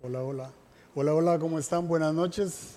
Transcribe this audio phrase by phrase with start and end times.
[0.00, 0.50] Hola, hola.
[0.94, 1.86] Hola, hola, ¿cómo están?
[1.88, 2.76] Buenas noches.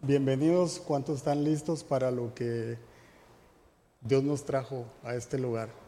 [0.00, 0.78] Bienvenidos.
[0.80, 2.76] ¿Cuántos están listos para lo que
[4.00, 5.81] Dios nos trajo a este lugar?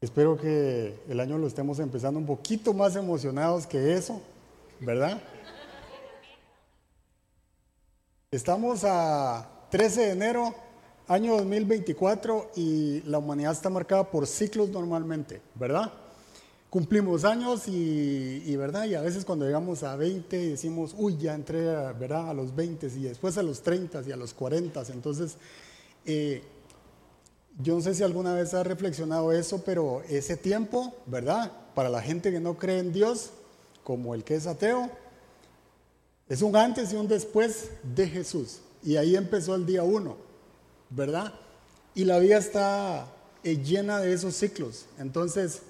[0.00, 4.22] Espero que el año lo estemos empezando un poquito más emocionados que eso,
[4.80, 5.20] ¿verdad?
[8.30, 10.54] Estamos a 13 de enero,
[11.08, 15.92] año 2024, y la humanidad está marcada por ciclos normalmente, ¿verdad?
[16.70, 18.84] cumplimos años y, ¿verdad?
[18.84, 21.62] Y a veces cuando llegamos a 20 decimos, uy, ya entré
[21.94, 22.28] ¿verdad?
[22.28, 24.82] a los 20 y después a los 30 y a los 40.
[24.92, 25.36] Entonces,
[26.04, 26.42] eh,
[27.60, 31.52] yo no sé si alguna vez has reflexionado eso, pero ese tiempo, ¿verdad?
[31.74, 33.30] Para la gente que no cree en Dios,
[33.82, 34.90] como el que es ateo,
[36.28, 38.60] es un antes y un después de Jesús.
[38.82, 40.16] Y ahí empezó el día uno,
[40.90, 41.34] ¿verdad?
[41.94, 43.08] Y la vida está
[43.42, 44.86] eh, llena de esos ciclos.
[44.98, 45.62] Entonces,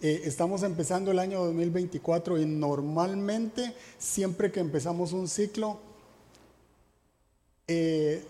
[0.00, 5.80] eh, estamos empezando el año 2024 y normalmente siempre que empezamos un ciclo
[7.66, 8.22] eh,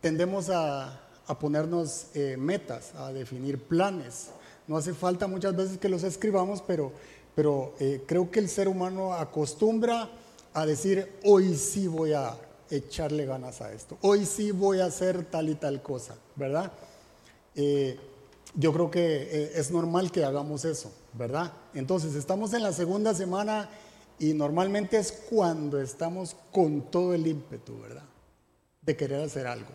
[0.00, 4.30] tendemos a, ponernos eh, metas, a definir planes.
[4.66, 6.92] No hace falta muchas veces que los escribamos, pero,
[7.34, 7.74] pero
[8.06, 10.08] creo que el ser humano acostumbra
[10.54, 12.36] a decir, hoy sí voy a
[12.70, 16.72] echarle ganas a esto, hoy sí voy a hacer tal y tal cosa, ¿verdad?
[18.54, 21.52] yo creo que eh, es normal que hagamos eso, ¿verdad?
[21.74, 23.68] Entonces, estamos en la segunda semana
[24.18, 28.04] y normalmente es cuando estamos con todo el ímpetu, ¿verdad?
[28.82, 29.70] De querer hacer algo.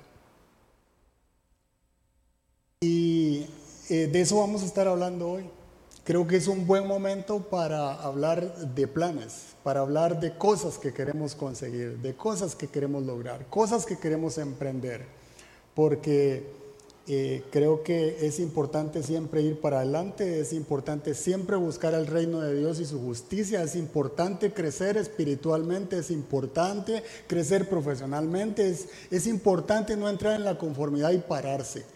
[2.85, 3.47] Y
[3.89, 5.45] eh, de eso vamos a estar hablando hoy.
[6.03, 10.93] Creo que es un buen momento para hablar de planes, para hablar de cosas que
[10.93, 15.03] queremos conseguir, de cosas que queremos lograr, cosas que queremos emprender,
[15.73, 16.45] porque
[17.07, 22.39] eh, creo que es importante siempre ir para adelante, es importante siempre buscar el reino
[22.41, 29.25] de Dios y su justicia, es importante crecer espiritualmente, es importante crecer profesionalmente, es, es
[29.25, 31.94] importante no entrar en la conformidad y pararse.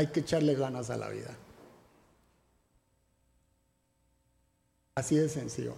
[0.00, 1.36] Hay que echarle ganas a la vida.
[4.94, 5.74] Así de sencillo.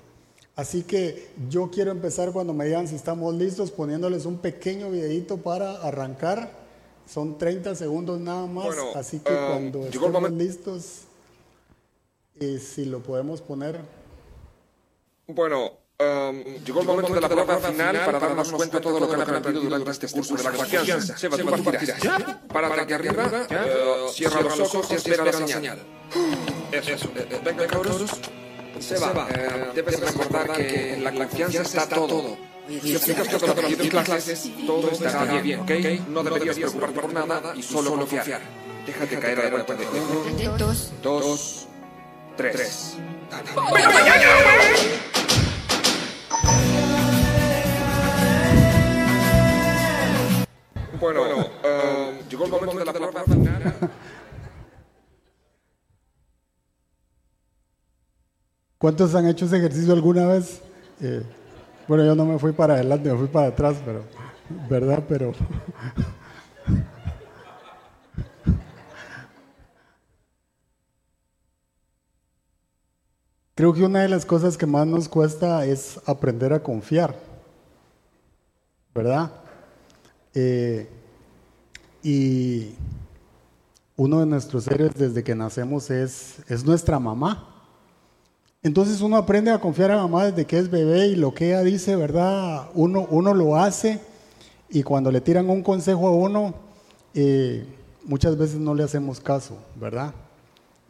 [0.54, 5.38] Así que yo quiero empezar cuando me digan si estamos listos poniéndoles un pequeño videito
[5.38, 6.52] para arrancar.
[7.04, 11.00] Son 30 segundos nada más, así que um, cuando estemos listos,
[12.38, 13.80] y si lo podemos poner.
[15.26, 19.08] Bueno, um, llegó el momento de la prueba final para darnos cuenta de todo lo
[19.08, 21.16] que han aprendido durante este curso de la confianza.
[21.16, 22.00] Seba, tú partirás.
[22.52, 25.82] Para que arriba, uh, cierra los ojos y espera la señal.
[26.72, 27.10] Eso,
[27.44, 28.10] venga, cabros.
[28.78, 32.36] Seba, eh, debes recordar que en la confianza está todo.
[32.68, 35.70] Si aplicas todo lo que clases, todo estará bien, ¿ok?
[36.08, 38.40] No deberías preocuparte por nada y solo confiar.
[38.86, 41.68] Déjate caer a la vuelta de uno, dos, dos,
[42.36, 42.96] tres.
[51.02, 53.74] Bueno, uh, llegó el momento de la prueba final.
[58.78, 60.60] ¿Cuántos han hecho ese ejercicio alguna vez?
[61.00, 61.24] Eh,
[61.88, 64.04] bueno, yo no me fui para adelante, me fui para atrás, pero,
[64.70, 65.02] ¿verdad?
[65.08, 65.32] Pero...
[73.56, 77.16] Creo que una de las cosas que más nos cuesta es aprender a confiar,
[78.94, 79.41] ¿verdad?
[80.34, 80.88] Eh,
[82.02, 82.74] y
[83.96, 87.48] uno de nuestros seres desde que nacemos es, es nuestra mamá.
[88.62, 91.62] Entonces uno aprende a confiar a mamá desde que es bebé y lo que ella
[91.62, 92.68] dice, ¿verdad?
[92.74, 94.00] Uno, uno lo hace
[94.70, 96.54] y cuando le tiran un consejo a uno,
[97.14, 97.66] eh,
[98.04, 100.14] muchas veces no le hacemos caso, ¿verdad?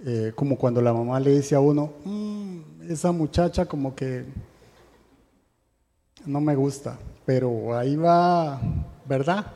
[0.05, 4.25] Eh, como cuando la mamá le dice a uno, mm, esa muchacha como que
[6.27, 8.61] no me gusta, pero ahí va,
[9.07, 9.47] ¿verdad?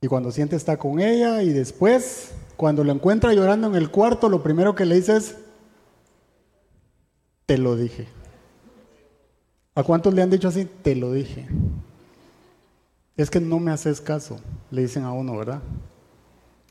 [0.00, 4.28] Y cuando siente está con ella y después, cuando lo encuentra llorando en el cuarto,
[4.28, 5.36] lo primero que le dice es,
[7.46, 8.06] te lo dije.
[9.74, 10.66] ¿A cuántos le han dicho así?
[10.82, 11.48] Te lo dije.
[13.16, 14.40] Es que no me haces caso,
[14.70, 15.60] le dicen a uno, ¿verdad?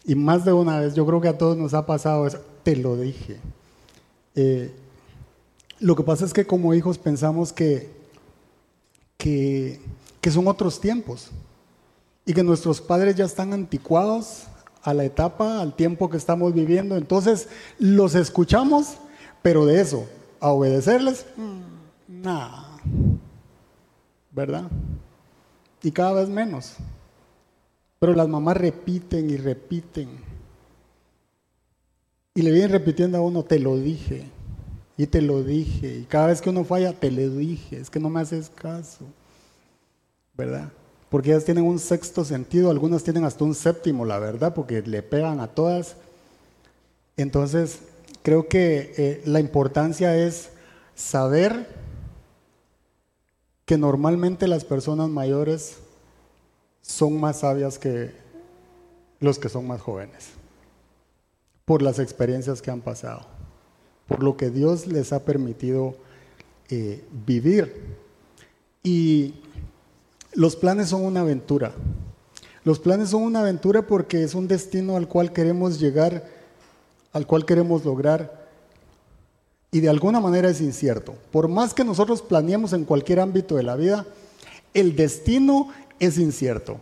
[0.05, 2.75] Y más de una vez, yo creo que a todos nos ha pasado eso, te
[2.75, 3.37] lo dije.
[4.35, 4.73] Eh,
[5.79, 7.89] lo que pasa es que como hijos pensamos que,
[9.17, 9.79] que,
[10.21, 11.31] que son otros tiempos
[12.25, 14.43] y que nuestros padres ya están anticuados
[14.83, 16.95] a la etapa, al tiempo que estamos viviendo.
[16.95, 17.47] Entonces,
[17.79, 18.97] los escuchamos,
[19.41, 20.07] pero de eso,
[20.39, 22.67] a obedecerles, mm, nada.
[24.31, 24.69] ¿Verdad?
[25.81, 26.75] Y cada vez menos.
[27.99, 30.09] Pero las mamás repiten y repiten.
[32.35, 34.25] Y le vienen repitiendo a uno, te lo dije,
[34.95, 35.99] y te lo dije.
[35.99, 39.05] Y cada vez que uno falla, te lo dije, es que no me haces caso.
[40.39, 40.69] ¿Verdad?
[41.09, 45.03] Porque ellas tienen un sexto sentido, algunas tienen hasta un séptimo, la verdad, porque le
[45.03, 45.97] pegan a todas.
[47.17, 47.79] Entonces,
[48.23, 50.51] creo que eh, la importancia es
[50.95, 51.67] saber
[53.65, 55.79] que normalmente las personas mayores
[56.81, 58.13] son más sabias que
[59.19, 60.29] los que son más jóvenes,
[61.65, 63.25] por las experiencias que han pasado,
[64.07, 65.97] por lo que Dios les ha permitido
[66.69, 67.97] eh, vivir.
[68.81, 69.33] Y
[70.39, 71.73] los planes son una aventura.
[72.63, 76.23] Los planes son una aventura porque es un destino al cual queremos llegar,
[77.11, 78.47] al cual queremos lograr
[79.69, 81.13] y de alguna manera es incierto.
[81.33, 84.05] Por más que nosotros planeemos en cualquier ámbito de la vida,
[84.73, 86.77] el destino es incierto.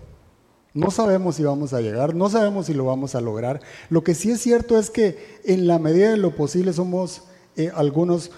[0.75, 3.62] No sabemos si vamos a llegar, no sabemos si lo vamos a lograr.
[3.89, 7.24] Lo que sí es cierto es que en la medida de lo posible somos
[7.56, 8.30] eh, algunos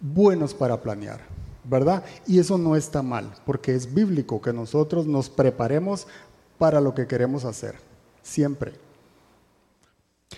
[0.00, 1.26] buenos para planear,
[1.68, 2.04] ¿verdad?
[2.26, 6.06] Y eso no está mal, porque es bíblico que nosotros nos preparemos
[6.58, 7.76] para lo que queremos hacer,
[8.22, 8.72] siempre.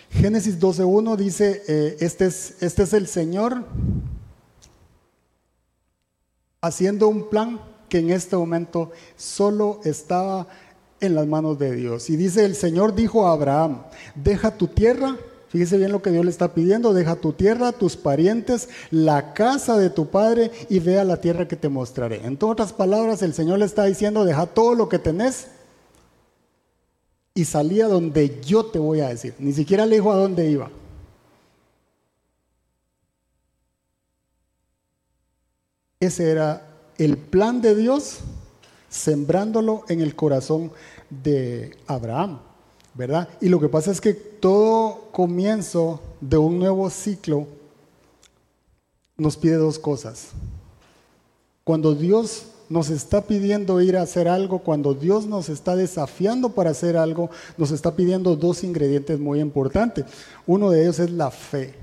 [0.09, 3.65] Génesis 12.1 dice, eh, este, es, este es el Señor
[6.61, 10.47] haciendo un plan que en este momento solo estaba
[10.99, 12.09] en las manos de Dios.
[12.09, 13.83] Y dice, el Señor dijo a Abraham,
[14.15, 15.17] deja tu tierra,
[15.51, 19.77] fíjese bien lo que Dios le está pidiendo, deja tu tierra, tus parientes, la casa
[19.77, 22.25] de tu padre y ve a la tierra que te mostraré.
[22.25, 25.47] En otras palabras, el Señor le está diciendo, deja todo lo que tenés
[27.33, 29.35] y salía donde yo te voy a decir.
[29.39, 30.69] Ni siquiera le dijo a dónde iba.
[35.99, 36.67] Ese era
[36.97, 38.19] el plan de Dios,
[38.89, 40.71] sembrándolo en el corazón
[41.09, 42.39] de Abraham,
[42.93, 43.29] ¿verdad?
[43.39, 47.47] Y lo que pasa es que todo comienzo de un nuevo ciclo
[49.17, 50.29] nos pide dos cosas.
[51.63, 56.69] Cuando Dios nos está pidiendo ir a hacer algo, cuando Dios nos está desafiando para
[56.69, 60.05] hacer algo, nos está pidiendo dos ingredientes muy importantes.
[60.47, 61.75] Uno de ellos es la fe.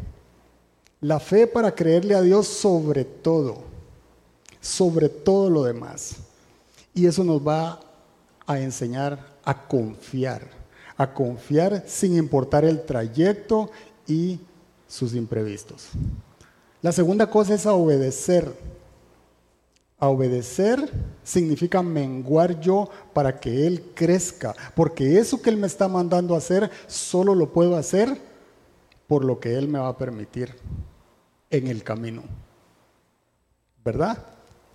[1.01, 3.59] La fe para creerle a Dios sobre todo,
[4.61, 6.17] sobre todo lo demás.
[6.95, 7.81] Y eso nos va
[8.47, 10.58] a enseñar a confiar,
[10.99, 13.71] a confiar sin importar el trayecto
[14.07, 14.41] y
[14.87, 15.91] sus imprevistos.
[16.83, 18.53] La segunda cosa es a obedecer.
[20.01, 20.93] A obedecer
[21.25, 26.39] significa menguar yo para que Él crezca, porque eso que Él me está mandando a
[26.39, 28.21] hacer, solo lo puedo hacer
[29.07, 30.55] por lo que Él me va a permitir
[31.51, 32.23] en el camino.
[33.85, 34.19] ¿Verdad?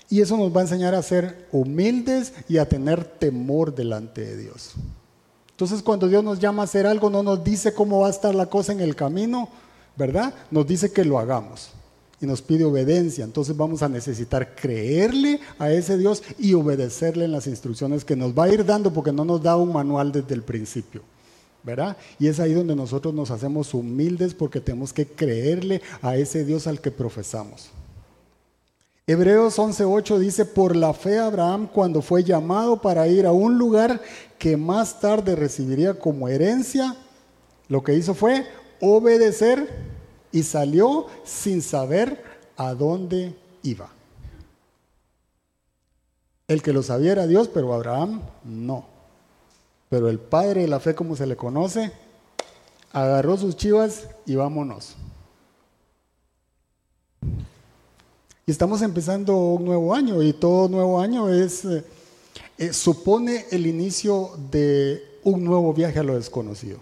[0.10, 4.38] Y eso nos va a enseñar a ser humildes y a tener temor delante de
[4.38, 4.76] Dios.
[5.64, 8.36] Entonces cuando Dios nos llama a hacer algo, no nos dice cómo va a estar
[8.36, 9.48] la cosa en el camino,
[9.96, 10.34] ¿verdad?
[10.52, 11.70] Nos dice que lo hagamos
[12.20, 13.24] y nos pide obediencia.
[13.24, 18.38] Entonces vamos a necesitar creerle a ese Dios y obedecerle en las instrucciones que nos
[18.38, 21.02] va a ir dando porque no nos da un manual desde el principio.
[21.64, 21.96] ¿verdad?
[22.20, 26.68] Y es ahí donde nosotros nos hacemos humildes porque tenemos que creerle a ese Dios
[26.68, 27.70] al que profesamos.
[29.06, 34.02] Hebreos 11:8 dice, por la fe Abraham cuando fue llamado para ir a un lugar
[34.40, 36.96] que más tarde recibiría como herencia,
[37.68, 38.48] lo que hizo fue
[38.80, 39.68] obedecer
[40.32, 42.24] y salió sin saber
[42.56, 43.90] a dónde iba.
[46.48, 48.86] El que lo sabía era Dios, pero Abraham no.
[49.90, 51.92] Pero el padre de la fe, como se le conoce,
[52.94, 54.96] agarró sus chivas y vámonos.
[58.46, 61.86] Y estamos empezando un nuevo año y todo nuevo año es, eh,
[62.58, 66.80] eh, supone el inicio de un nuevo viaje a lo desconocido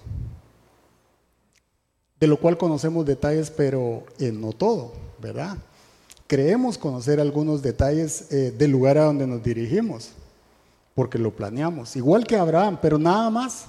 [2.19, 5.57] de lo cual conocemos detalles, pero eh, no todo, ¿verdad?
[6.27, 10.11] Creemos conocer algunos detalles del lugar a donde nos dirigimos,
[10.93, 13.65] porque lo planeamos, igual que Abraham, pero nada más.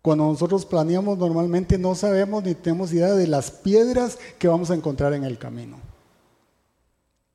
[0.00, 4.74] Cuando nosotros planeamos normalmente no sabemos ni tenemos idea de las piedras que vamos a
[4.74, 5.89] encontrar en el camino.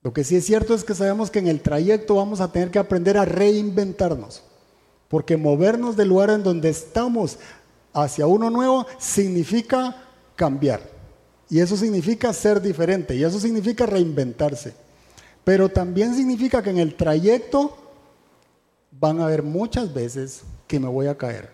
[0.05, 2.69] Lo que sí es cierto es que sabemos que en el trayecto vamos a tener
[2.69, 4.43] que aprender a reinventarnos,
[5.07, 7.39] porque movernos del lugar en donde estamos
[7.91, 10.03] hacia uno nuevo significa
[10.35, 10.81] cambiar.
[11.49, 13.15] Y eso significa ser diferente.
[13.15, 14.75] Y eso significa reinventarse.
[15.43, 17.75] Pero también significa que en el trayecto
[18.91, 21.49] van a haber muchas veces que me voy a caer.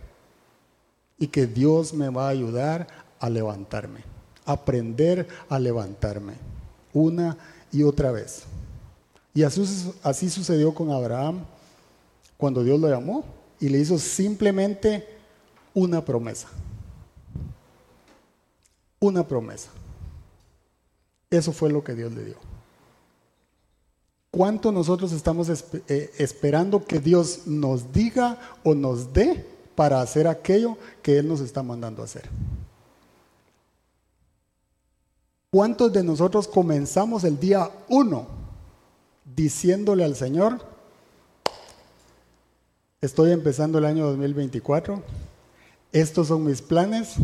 [1.18, 2.88] y que Dios me va a ayudar
[3.20, 4.04] a levantarme,
[4.44, 6.34] aprender a levantarme
[6.94, 7.38] una
[7.72, 8.44] y otra vez.
[9.34, 11.46] Y así, sucedió con Abraham
[12.38, 13.24] cuando Dios lo llamó
[13.60, 15.08] y le hizo simplemente
[15.74, 16.50] una promesa.
[19.00, 19.70] Una promesa.
[21.30, 22.36] Eso fue lo que Dios le dio.
[24.32, 25.50] ¿Cuánto nosotros estamos
[25.88, 31.42] eh, esperando que Dios nos diga o nos dé para hacer aquello que Él nos
[31.42, 32.30] está mandando hacer?
[35.54, 38.26] ¿Cuántos de nosotros comenzamos el día uno
[39.36, 40.66] diciéndole al Señor,
[43.02, 45.04] estoy empezando el año 2024,
[45.92, 47.16] estos son mis planes,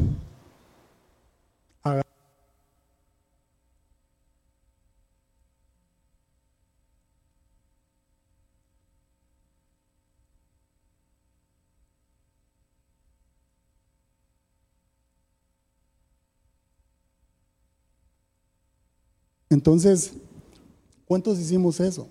[19.57, 20.13] Entonces,
[21.07, 22.07] ¿cuántos hicimos eso?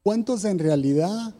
[0.00, 1.34] ¿Cuántos en realidad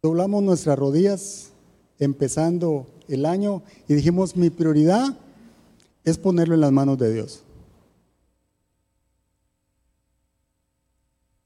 [0.00, 1.50] doblamos nuestras rodillas
[1.98, 5.18] empezando el año y dijimos, mi prioridad
[6.02, 7.42] es ponerlo en las manos de Dios?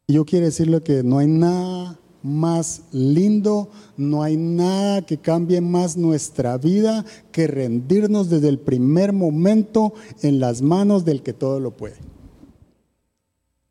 [0.06, 5.60] Y yo quiero decirle que no hay nada más lindo, no hay nada que cambie
[5.60, 11.60] más nuestra vida que rendirnos desde el primer momento en las manos del que todo
[11.60, 11.96] lo puede.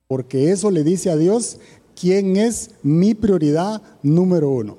[0.08, 1.60] Porque eso le dice a Dios
[2.00, 4.78] quién es mi prioridad número uno.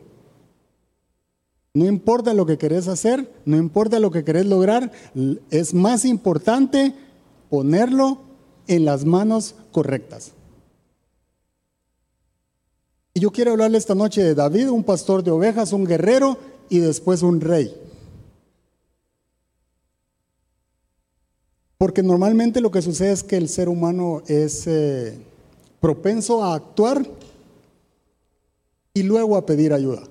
[1.75, 4.92] No importa lo que querés hacer, no importa lo que querés lograr,
[5.50, 6.94] es más importante
[7.50, 8.23] ponerlo
[8.66, 10.32] en las manos correctas.
[13.16, 16.37] Y yo quiero hablarle esta noche de David, un pastor de ovejas, un guerrero
[16.68, 17.75] y después un rey.
[21.78, 25.18] Porque normalmente lo que sucede es que el ser humano es eh,
[25.80, 27.06] propenso a actuar
[28.92, 30.02] y luego a pedir ayuda.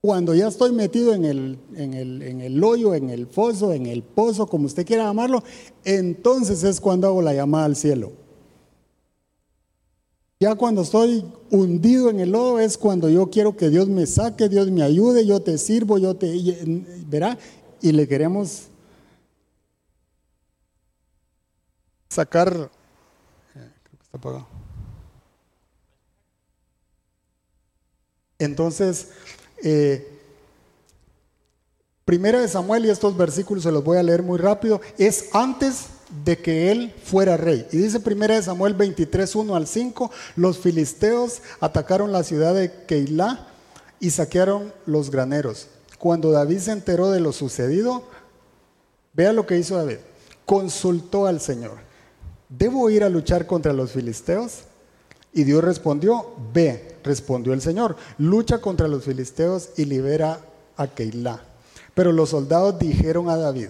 [0.00, 3.86] Cuando ya estoy metido en el, en el, en el hoyo, en el foso, en
[3.86, 5.42] el pozo, como usted quiera llamarlo,
[5.84, 8.27] entonces es cuando hago la llamada al cielo.
[10.40, 14.48] Ya cuando estoy hundido en el lodo es cuando yo quiero que Dios me saque,
[14.48, 16.32] Dios me ayude, yo te sirvo, yo te...
[17.08, 17.36] ¿Verá?
[17.80, 18.68] Y le queremos
[22.08, 22.52] sacar...
[22.54, 22.68] Eh,
[23.54, 24.46] creo que está apagado.
[28.38, 29.08] Entonces,
[29.64, 30.20] eh,
[32.04, 35.86] primera de Samuel, y estos versículos se los voy a leer muy rápido, es antes
[36.24, 37.66] de que él fuera rey.
[37.72, 43.46] Y dice 1 Samuel 23, 1 al 5, los filisteos atacaron la ciudad de Keilah
[44.00, 45.68] y saquearon los graneros.
[45.98, 48.04] Cuando David se enteró de lo sucedido,
[49.12, 49.98] vea lo que hizo David.
[50.46, 51.78] Consultó al Señor.
[52.48, 54.60] ¿Debo ir a luchar contra los filisteos?
[55.32, 60.40] Y Dios respondió, ve, respondió el Señor, lucha contra los filisteos y libera
[60.76, 61.42] a Keilah.
[61.94, 63.68] Pero los soldados dijeron a David,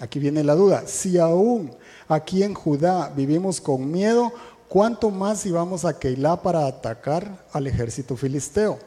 [0.00, 0.84] Aquí viene la duda.
[0.86, 1.72] Si aún
[2.06, 4.32] aquí en Judá vivimos con miedo,
[4.68, 8.78] ¿cuánto más íbamos a Keilah para atacar al ejército filisteo?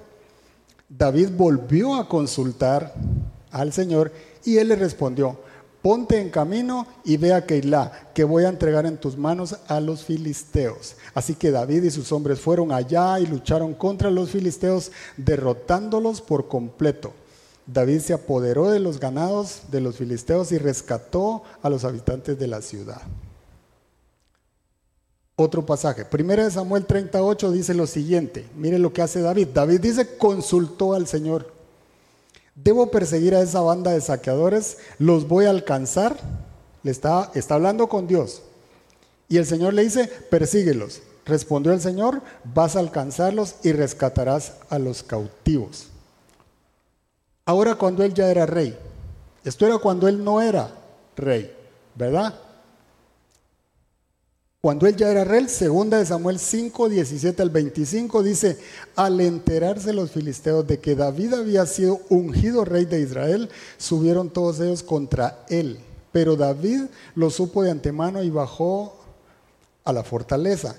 [0.88, 2.94] David volvió a consultar
[3.51, 4.12] al Señor
[4.44, 5.38] y él le respondió,
[5.82, 9.80] ponte en camino y ve a Keilah, que voy a entregar en tus manos a
[9.80, 10.96] los filisteos.
[11.13, 16.48] Así que David y sus hombres fueron allá y lucharon contra los filisteos, derrotándolos por
[16.48, 17.13] completo.
[17.68, 22.48] David se apoderó de los ganados de los filisteos y rescató a los habitantes de
[22.48, 23.01] la ciudad.
[25.36, 26.06] Otro pasaje.
[26.06, 28.48] Primera de Samuel 38 dice lo siguiente.
[28.56, 29.48] Mire lo que hace David.
[29.53, 31.51] David dice, consultó al Señor.
[32.53, 34.77] Debo perseguir a esa banda de saqueadores.
[35.00, 36.18] Los voy a alcanzar.
[36.84, 38.44] Le está hablando con Dios.
[39.30, 41.01] Y el Señor le dice, persíguelos.
[41.25, 45.90] Respondió el Señor, vas a alcanzarlos y rescatarás a los cautivos.
[47.45, 48.77] Ahora cuando él ya era rey.
[49.43, 50.71] Esto era cuando él no era
[51.15, 51.51] rey,
[51.95, 52.36] ¿verdad?
[54.62, 58.60] Cuando él ya era rey, segunda de Samuel 5, 17 al 25, dice,
[58.95, 64.60] al enterarse los filisteos de que David había sido ungido rey de Israel, subieron todos
[64.60, 65.79] ellos contra él.
[66.12, 66.83] Pero David
[67.15, 68.98] lo supo de antemano y bajó
[69.83, 70.75] a la fortaleza.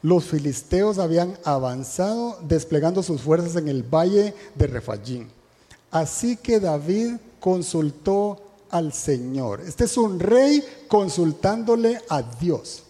[0.00, 5.35] Los filisteos habían avanzado desplegando sus fuerzas en el valle de Refayín.
[5.96, 8.38] Así que David consultó
[8.68, 9.62] al Señor.
[9.62, 12.82] Este es un rey consultándole a Dios.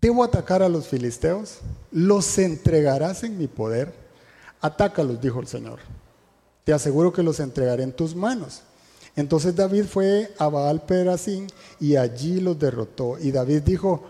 [0.00, 1.58] ¿Debo atacar a los filisteos?
[1.90, 3.92] ¿Los entregarás en mi poder?
[4.62, 5.80] Atácalos, dijo el Señor.
[6.64, 8.62] Te aseguro que los entregaré en tus manos.
[9.14, 11.46] Entonces David fue a Baal Perasim
[11.78, 13.18] y allí los derrotó.
[13.18, 14.02] Y David dijo,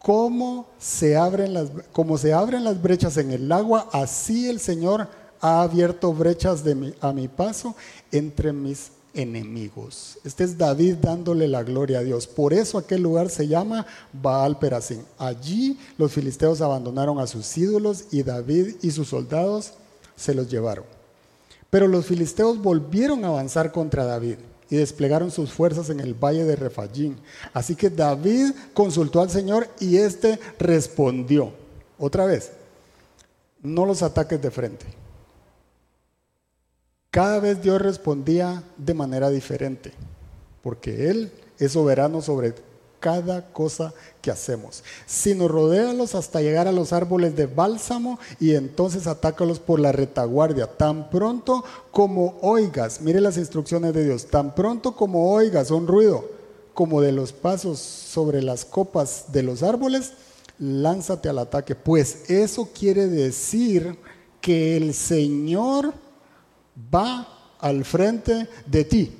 [0.00, 5.08] ¿cómo se abren las, como se abren las brechas en el agua, así el Señor
[5.44, 7.76] ha abierto brechas de a mi paso
[8.10, 10.16] entre mis enemigos.
[10.24, 12.26] Este es David dándole la gloria a Dios.
[12.26, 15.02] Por eso aquel lugar se llama Baal Perasim.
[15.18, 19.74] Allí los filisteos abandonaron a sus ídolos y David y sus soldados
[20.16, 20.86] se los llevaron.
[21.68, 24.36] Pero los filisteos volvieron a avanzar contra David
[24.70, 27.18] y desplegaron sus fuerzas en el valle de Refayín.
[27.52, 31.52] Así que David consultó al Señor y éste respondió.
[31.98, 32.52] Otra vez,
[33.62, 35.03] no los ataques de frente.
[37.14, 39.92] Cada vez Dios respondía de manera diferente,
[40.64, 41.30] porque Él
[41.60, 42.56] es soberano sobre
[42.98, 44.82] cada cosa que hacemos.
[45.06, 50.66] Sino rodéalos hasta llegar a los árboles de bálsamo y entonces atácalos por la retaguardia.
[50.66, 56.28] Tan pronto como oigas, mire las instrucciones de Dios, tan pronto como oigas un ruido
[56.74, 60.14] como de los pasos sobre las copas de los árboles,
[60.58, 61.76] lánzate al ataque.
[61.76, 64.00] Pues eso quiere decir
[64.40, 65.94] que el Señor
[66.92, 67.28] va
[67.60, 69.16] al frente de ti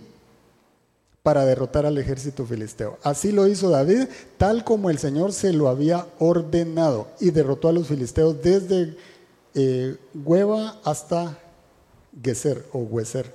[1.22, 2.98] para derrotar al ejército filisteo.
[3.02, 7.72] Así lo hizo David, tal como el Señor se lo había ordenado, y derrotó a
[7.72, 8.94] los filisteos desde
[9.54, 11.38] eh, Hueva hasta
[12.22, 13.32] Geser o Hueser.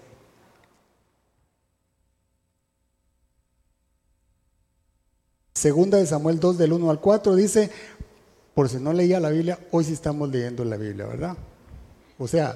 [5.53, 7.71] Segunda de Samuel 2 del 1 al 4 dice,
[8.53, 11.35] por si no leía la Biblia, hoy sí estamos leyendo la Biblia, ¿verdad?
[12.19, 12.55] O sea,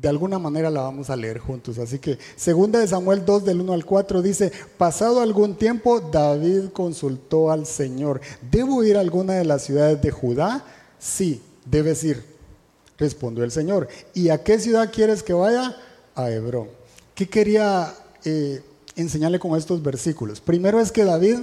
[0.00, 1.78] de alguna manera la vamos a leer juntos.
[1.78, 6.70] Así que, segunda de Samuel 2 del 1 al 4 dice, pasado algún tiempo, David
[6.72, 10.64] consultó al Señor, ¿debo ir a alguna de las ciudades de Judá?
[11.00, 12.22] Sí, debes ir,
[12.96, 13.88] respondió el Señor.
[14.14, 15.76] ¿Y a qué ciudad quieres que vaya?
[16.14, 16.68] A Hebrón.
[17.16, 17.92] ¿Qué quería
[18.24, 18.62] eh,
[18.94, 20.40] enseñarle con estos versículos?
[20.40, 21.38] Primero es que David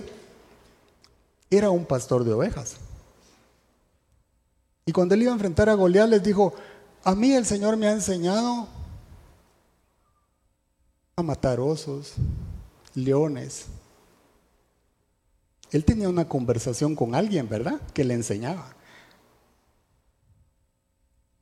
[1.49, 2.75] era un pastor de ovejas.
[4.85, 6.53] Y cuando él iba a enfrentar a Goliat, les dijo,
[7.05, 8.67] a mí el Señor me ha enseñado
[11.15, 12.15] a matar osos,
[12.95, 13.67] leones.
[15.69, 17.79] Él tenía una conversación con alguien, ¿verdad?
[17.93, 18.75] Que le enseñaba.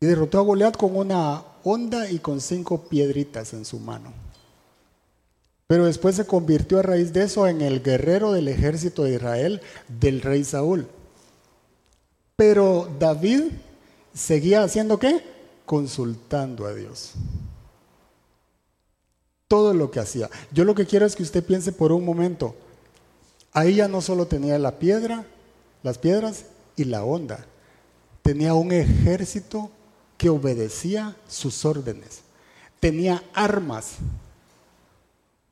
[0.02, 4.12] Y derrotó a Goliat con una onda y con cinco piedritas en su mano.
[5.68, 9.62] Pero después se convirtió a raíz de eso en el guerrero del ejército de Israel
[9.88, 10.90] del rey Saúl.
[12.36, 13.44] Pero David
[14.14, 15.33] seguía haciendo qué?
[15.66, 17.14] Consultando a Dios.
[19.48, 20.30] Todo lo que hacía.
[20.52, 22.56] Yo lo que quiero es que usted piense por un momento.
[23.52, 25.26] Ahí ya no solo tenía la piedra,
[25.84, 26.46] las piedras
[26.76, 27.46] y la onda.
[28.22, 29.70] Tenía un ejército
[30.18, 32.22] que obedecía sus órdenes.
[32.80, 33.98] Tenía armas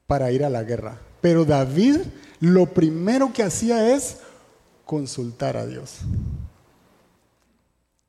[0.07, 0.99] para ir a la guerra.
[1.21, 1.99] Pero David
[2.39, 4.17] lo primero que hacía es
[4.83, 5.99] consultar a Dios.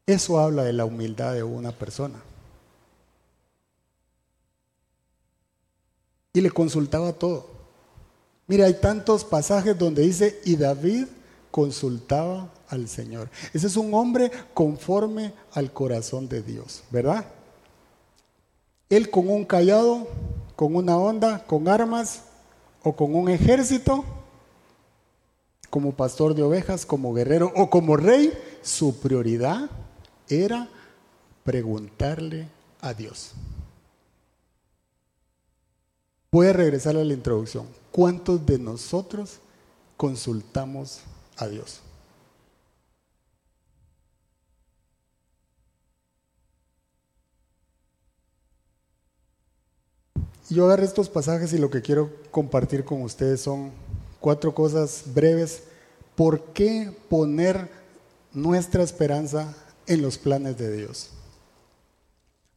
[0.06, 2.20] Eso habla de la humildad de una persona.
[6.32, 7.46] Y le consultaba todo.
[8.46, 11.06] Mira, hay tantos pasajes donde dice, y David
[11.50, 13.30] consultaba al Señor.
[13.52, 17.24] Ese es un hombre conforme al corazón de Dios, ¿verdad?
[18.88, 20.08] Él con un callado,
[20.56, 22.22] con una onda, con armas
[22.82, 24.04] o con un ejército,
[25.70, 29.70] como pastor de ovejas, como guerrero o como rey, su prioridad
[30.28, 30.68] era
[31.44, 32.48] preguntarle
[32.80, 33.32] a Dios.
[36.30, 37.66] Voy a regresar a la introducción.
[37.90, 39.38] ¿Cuántos de nosotros
[39.96, 41.00] consultamos
[41.36, 41.80] a Dios?
[50.48, 53.70] Yo agarré estos pasajes y lo que quiero compartir con ustedes son
[54.20, 55.62] cuatro cosas breves.
[56.14, 57.70] ¿Por qué poner
[58.32, 59.54] nuestra esperanza
[59.86, 61.10] en los planes de Dios.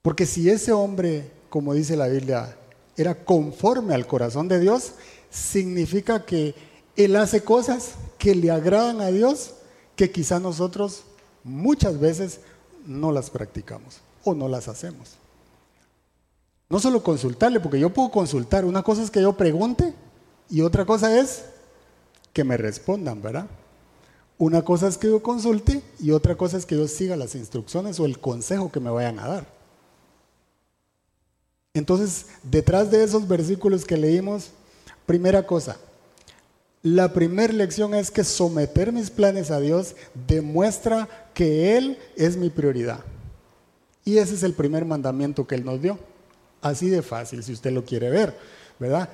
[0.02, 2.58] Porque si ese hombre, como dice la Biblia,
[2.98, 4.94] era conforme al corazón de Dios,
[5.30, 6.56] significa que
[6.96, 9.56] él hace cosas que le agradan a Dios,
[9.96, 11.04] que quizá nosotros
[11.44, 12.40] muchas veces
[12.86, 15.16] no las practicamos o no las hacemos.
[16.70, 19.94] No solo consultarle, porque yo puedo consultar, una cosa es que yo pregunte
[20.50, 21.46] y otra cosa es
[22.34, 23.48] que me respondan, ¿verdad?
[24.38, 28.00] Una cosa es que yo consulte y otra cosa es que yo siga las instrucciones
[28.00, 29.56] o el consejo que me vayan a dar.
[31.74, 34.52] Entonces, detrás de esos versículos que leímos,
[35.06, 35.78] primera cosa,
[36.84, 39.96] la primera lección es que someter mis planes a Dios
[40.28, 43.00] demuestra que Él es mi prioridad
[44.06, 45.98] Y ese es el primer mandamiento que Él nos dio.
[46.62, 48.38] Así de fácil, si usted lo quiere ver,
[48.80, 49.10] ¿verdad?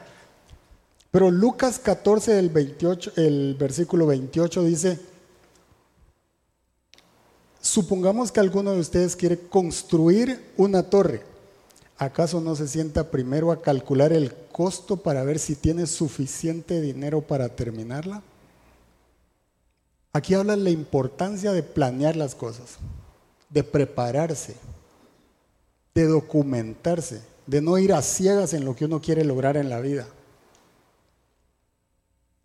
[1.12, 5.00] Pero Lucas 14, el, 28, el versículo 28 dice,
[7.62, 11.24] supongamos que alguno de ustedes quiere construir una torre.
[11.98, 17.22] ¿Acaso no se sienta primero a calcular el costo para ver si tiene suficiente dinero
[17.22, 18.24] para terminarla?
[20.14, 22.78] Aquí habla la importancia de planear las cosas,
[23.50, 24.56] de prepararse,
[25.94, 29.80] de documentarse, de no ir a ciegas en lo que uno quiere lograr en la
[29.80, 30.08] vida.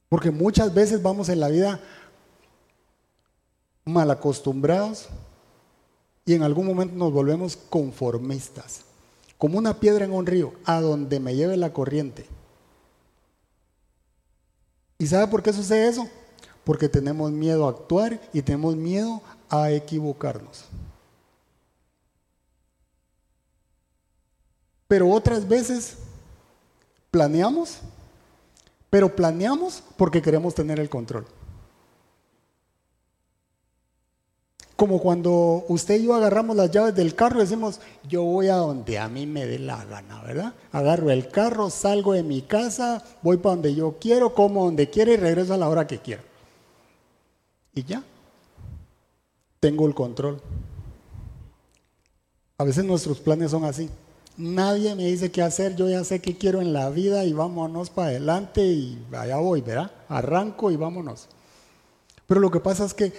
[0.09, 1.81] Porque muchas veces vamos en la vida
[3.87, 5.09] mal acostumbrados
[6.27, 8.83] y en algún momento nos volvemos conformistas
[9.39, 12.27] como una piedra en un río, a donde me lleve la corriente.
[14.99, 16.09] ¿Y sabe por qué sucede eso?
[16.65, 19.21] Porque tenemos miedo a actuar y tenemos miedo
[19.51, 20.65] a equivocarnos.
[24.89, 25.97] Pero otras veces
[27.11, 27.79] planeamos,
[28.89, 31.27] pero planeamos porque queremos tener el control.
[34.77, 38.57] Como cuando usted y yo agarramos las llaves del carro y decimos, yo voy a
[38.57, 40.53] donde a mí me dé la gana, ¿verdad?
[40.71, 45.13] Agarro el carro, salgo de mi casa, voy para donde yo quiero, como donde quiera
[45.13, 46.23] y regreso a la hora que quiera.
[47.75, 48.03] Y ya,
[49.61, 50.43] tengo el control.
[52.59, 53.89] A veces nuestros planes son así.
[54.37, 57.89] Nadie me dice qué hacer, yo ya sé qué quiero en la vida y vámonos
[57.89, 59.91] para adelante y allá voy, ¿verdad?
[60.11, 61.29] Arranco y vámonos.
[62.27, 63.15] Pero lo que pasa es que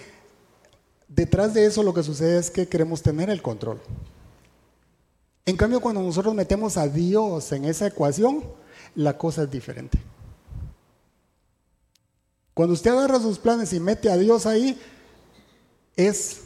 [1.07, 3.81] detrás de eso lo que sucede es que queremos tener el control.
[5.45, 8.43] En cambio, cuando nosotros metemos a Dios en esa ecuación,
[8.95, 9.97] la cosa es diferente.
[12.53, 14.77] Cuando usted agarra sus planes y mete a Dios ahí,
[15.95, 16.41] es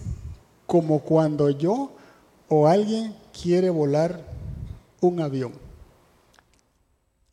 [0.68, 1.94] como cuando yo
[2.48, 4.24] o alguien quiere volar
[5.00, 5.54] un avión.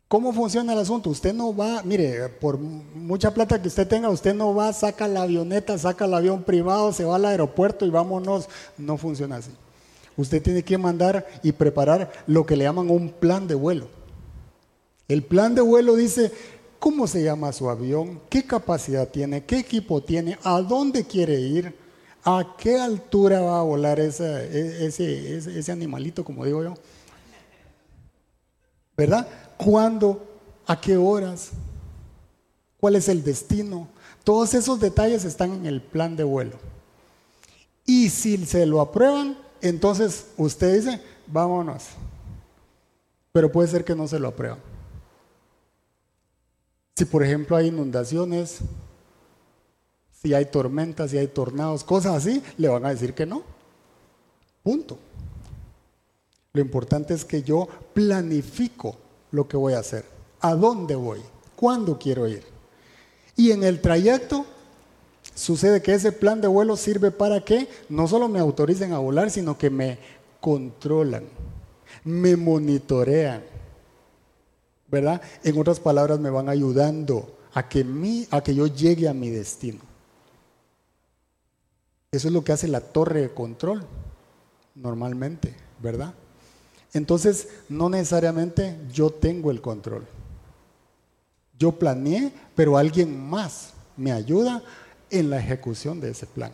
[0.08, 1.10] ¿Cómo funciona el asunto?
[1.10, 5.22] Usted no va, mire, por mucha plata que usted tenga, usted no va, saca la
[5.22, 8.48] avioneta, saca el avión privado, se va al aeropuerto y vámonos.
[8.78, 9.50] No funciona así.
[10.16, 13.86] Usted tiene que mandar y preparar lo que le llaman un plan de vuelo.
[15.08, 16.32] El plan de vuelo dice
[16.78, 21.76] cómo se llama su avión, qué capacidad tiene, qué equipo tiene, a dónde quiere ir,
[22.24, 26.74] a qué altura va a volar ese, ese, ese animalito, como digo yo.
[28.96, 29.28] ¿Verdad?
[29.58, 30.24] ¿Cuándo?
[30.66, 31.50] ¿A qué horas?
[32.78, 33.88] ¿Cuál es el destino?
[34.24, 36.56] Todos esos detalles están en el plan de vuelo.
[37.84, 41.86] Y si se lo aprueban, entonces usted dice, vámonos.
[43.32, 44.58] Pero puede ser que no se lo aprueban.
[46.94, 48.58] Si por ejemplo hay inundaciones,
[50.22, 53.42] si hay tormentas, si hay tornados, cosas así, le van a decir que no.
[54.62, 54.98] Punto.
[56.52, 58.96] Lo importante es que yo planifico
[59.30, 60.04] lo que voy a hacer,
[60.40, 61.20] a dónde voy,
[61.56, 62.42] cuándo quiero ir.
[63.36, 64.46] Y en el trayecto
[65.34, 69.30] sucede que ese plan de vuelo sirve para que no solo me autoricen a volar,
[69.30, 69.98] sino que me
[70.40, 71.24] controlan,
[72.04, 73.42] me monitorean.
[74.90, 75.20] ¿Verdad?
[75.44, 77.84] En otras palabras, me van ayudando a que,
[78.30, 79.80] a que yo llegue a mi destino.
[82.10, 83.84] Eso es lo que hace la torre de control,
[84.74, 86.14] normalmente, ¿verdad?
[86.92, 90.06] Entonces, no necesariamente yo tengo el control.
[91.58, 94.62] Yo planeé, pero alguien más me ayuda
[95.10, 96.52] en la ejecución de ese plan,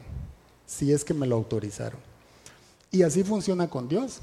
[0.67, 2.01] si es que me lo autorizaron.
[2.91, 4.21] Y así funciona con Dios.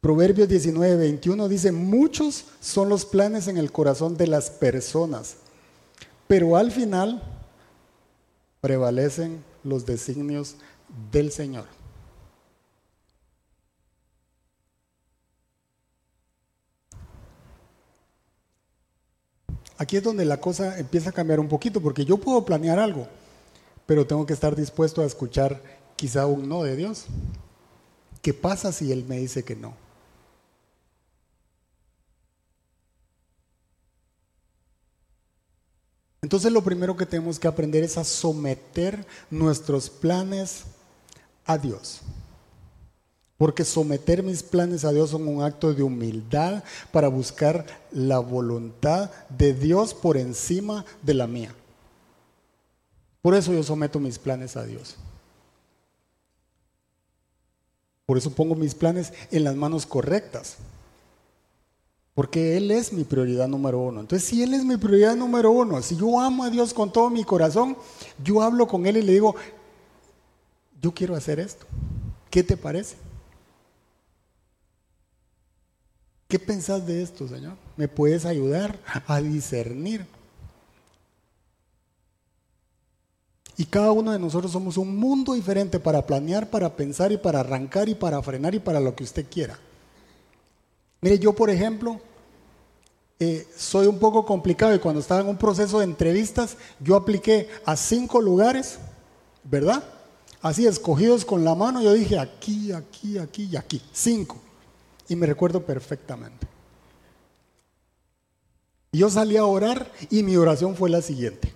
[0.00, 5.36] Proverbios 19, 21 dice, muchos son los planes en el corazón de las personas,
[6.26, 7.22] pero al final
[8.60, 10.56] prevalecen los designios
[11.10, 11.77] del Señor.
[19.78, 23.06] Aquí es donde la cosa empieza a cambiar un poquito, porque yo puedo planear algo,
[23.86, 25.62] pero tengo que estar dispuesto a escuchar
[25.94, 27.06] quizá un no de Dios.
[28.20, 29.74] ¿Qué pasa si Él me dice que no?
[36.22, 40.64] Entonces lo primero que tenemos que aprender es a someter nuestros planes
[41.46, 42.02] a Dios.
[43.38, 49.10] Porque someter mis planes a Dios son un acto de humildad para buscar la voluntad
[49.30, 51.54] de Dios por encima de la mía.
[53.22, 54.96] Por eso yo someto mis planes a Dios.
[58.06, 60.56] Por eso pongo mis planes en las manos correctas.
[62.14, 64.00] Porque Él es mi prioridad número uno.
[64.00, 67.10] Entonces, si Él es mi prioridad número uno, si yo amo a Dios con todo
[67.10, 67.76] mi corazón,
[68.24, 69.36] yo hablo con Él y le digo,
[70.82, 71.66] yo quiero hacer esto.
[72.30, 72.96] ¿Qué te parece?
[76.28, 77.54] ¿Qué pensás de esto, Señor?
[77.78, 80.04] ¿Me puedes ayudar a discernir?
[83.56, 87.40] Y cada uno de nosotros somos un mundo diferente para planear, para pensar y para
[87.40, 89.58] arrancar y para frenar y para lo que usted quiera.
[91.00, 91.98] Mire, yo por ejemplo,
[93.18, 97.48] eh, soy un poco complicado y cuando estaba en un proceso de entrevistas, yo apliqué
[97.64, 98.78] a cinco lugares,
[99.44, 99.82] ¿verdad?
[100.42, 104.36] Así escogidos con la mano, yo dije aquí, aquí, aquí y aquí, cinco
[105.08, 106.46] y me recuerdo perfectamente.
[108.92, 111.52] Yo salí a orar y mi oración fue la siguiente.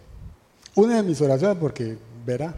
[0.74, 2.54] Una de mis oraciones, porque verá,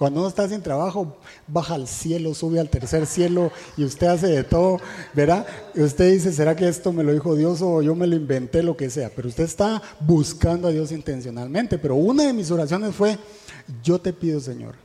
[0.00, 4.28] cuando uno está sin trabajo, baja al cielo, sube al tercer cielo y usted hace
[4.28, 4.78] de todo.
[5.74, 8.62] Y usted dice, ¿será que esto me lo dijo Dios o yo me lo inventé,
[8.62, 9.10] lo que sea?
[9.14, 11.76] Pero usted está buscando a Dios intencionalmente.
[11.76, 13.18] Pero una de mis oraciones fue,
[13.82, 14.76] yo te pido, Señor,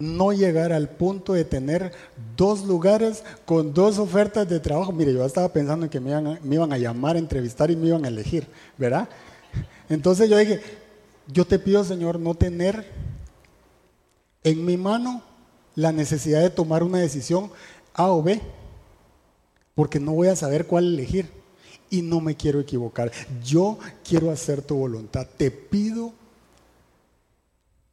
[0.00, 1.92] no llegar al punto de tener
[2.36, 4.92] dos lugares con dos ofertas de trabajo.
[4.92, 8.04] Mire, yo estaba pensando en que me iban, a, llamar, a entrevistar y me iban
[8.04, 9.08] a elegir, ¿verdad?
[9.88, 10.60] Entonces yo dije,
[11.26, 12.86] yo te pido, Señor, no tener
[14.44, 15.20] en mi mano
[15.74, 17.50] la necesidad de tomar una decisión
[17.92, 18.40] A o B,
[19.74, 21.28] porque no voy a saber cuál elegir
[21.90, 23.10] y no me quiero equivocar.
[23.44, 25.26] Yo quiero hacer tu voluntad.
[25.36, 26.12] Te pido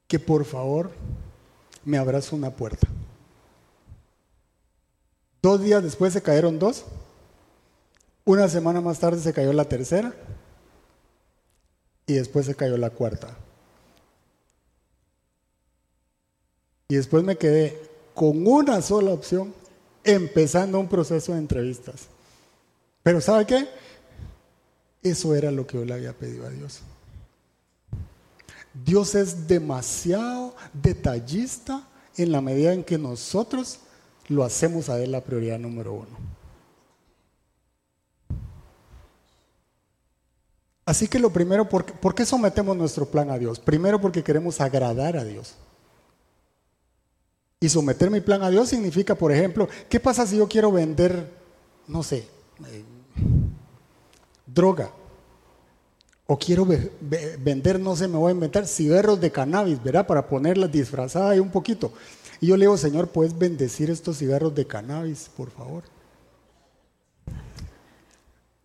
[0.08, 0.92] que por favor
[1.86, 2.88] me abrazo una puerta.
[5.42, 6.84] Dos días después se cayeron dos.
[8.26, 10.14] Una semana más tarde se cayó la tercera.
[12.08, 13.38] Y después se cayó la cuarta.
[16.88, 17.80] Y después me quedé
[18.14, 19.54] con una sola opción,
[20.04, 22.08] empezando un proceso de entrevistas.
[23.04, 23.68] Pero ¿sabe qué?
[25.04, 26.82] Eso era lo que yo le había pedido a Dios.
[28.84, 33.80] Dios es demasiado detallista en la medida en que nosotros
[34.28, 36.36] lo hacemos a Él la prioridad número uno.
[40.86, 43.60] Así que lo primero, ¿por qué, sometemos nuestro plan a Dios?
[43.60, 45.56] Primero porque queremos agradar a Dios.
[47.60, 51.32] Y someter mi plan a Dios significa, por ejemplo, ¿qué pasa si yo quiero vender,
[51.88, 52.28] no sé,
[52.68, 52.84] eh,
[54.46, 54.92] droga?
[56.28, 60.08] O quiero vender, no sé, me voy a inventar cigarros de cannabis, ¿verdad?
[60.08, 61.94] Para ponerlas disfrazadas ahí un poquito.
[62.42, 65.84] Y yo le digo, Señor, ¿puedes bendecir estos cigarros de cannabis, por favor?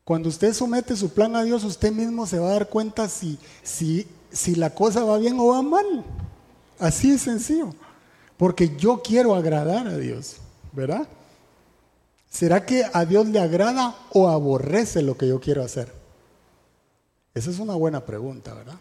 [0.04, 3.38] Cuando usted somete su plan a Dios, usted mismo se va a dar cuenta si,
[3.62, 6.04] si, si la cosa va bien o va mal.
[6.78, 7.74] Así es sencillo.
[8.38, 10.36] Porque yo quiero agradar a Dios,
[10.72, 11.06] ¿verdad?
[12.30, 15.99] ¿Será que a Dios le agrada o aborrece lo que yo quiero hacer?
[17.40, 18.78] Esa es una buena pregunta, ¿verdad?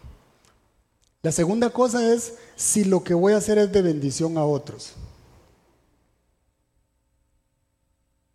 [1.22, 4.92] La segunda cosa es si lo que voy a hacer es de bendición a otros.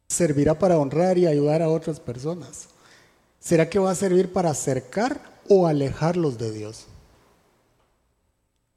[0.07, 2.69] ¿Servirá para honrar y ayudar a otras personas?
[3.39, 6.85] ¿Será que va a servir para acercar o alejarlos de Dios?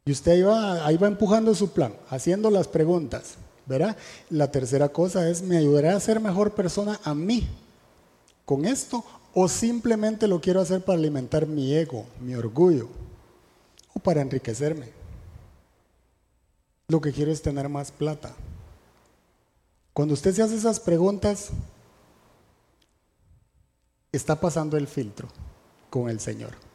[0.05, 3.97] Y usted ahí va, empujando su plan, haciendo las preguntas, ¿verdad?
[4.29, 7.49] La tercera cosa es, ¿me ayudará a ser mejor persona a mí
[8.45, 9.03] con esto
[9.41, 12.89] o simplemente lo quiero hacer para alimentar mi ego, mi orgullo
[13.95, 14.89] o para enriquecerme.
[16.89, 18.35] Lo que quiero es tener más plata.
[19.93, 21.51] Cuando usted se hace esas preguntas,
[24.11, 25.29] está pasando el filtro
[25.89, 26.68] con el Señor.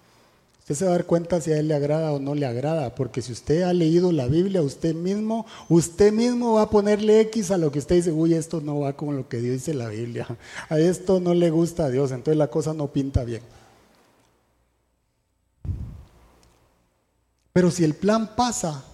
[0.63, 2.95] Usted se va a dar cuenta si a él le agrada o no le agrada,
[2.95, 7.51] porque si usted ha leído la Biblia, usted mismo, usted mismo va a ponerle X
[7.51, 10.25] a lo que usted dice, uy, esto no va con lo que dice la Biblia,
[10.69, 13.41] a esto no le gusta a Dios, entonces la cosa no pinta bien.
[17.51, 18.85] Pero si el plan pasa,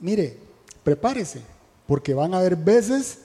[0.00, 0.36] mire,
[0.82, 1.40] prepárese,
[1.86, 3.20] porque van a haber veces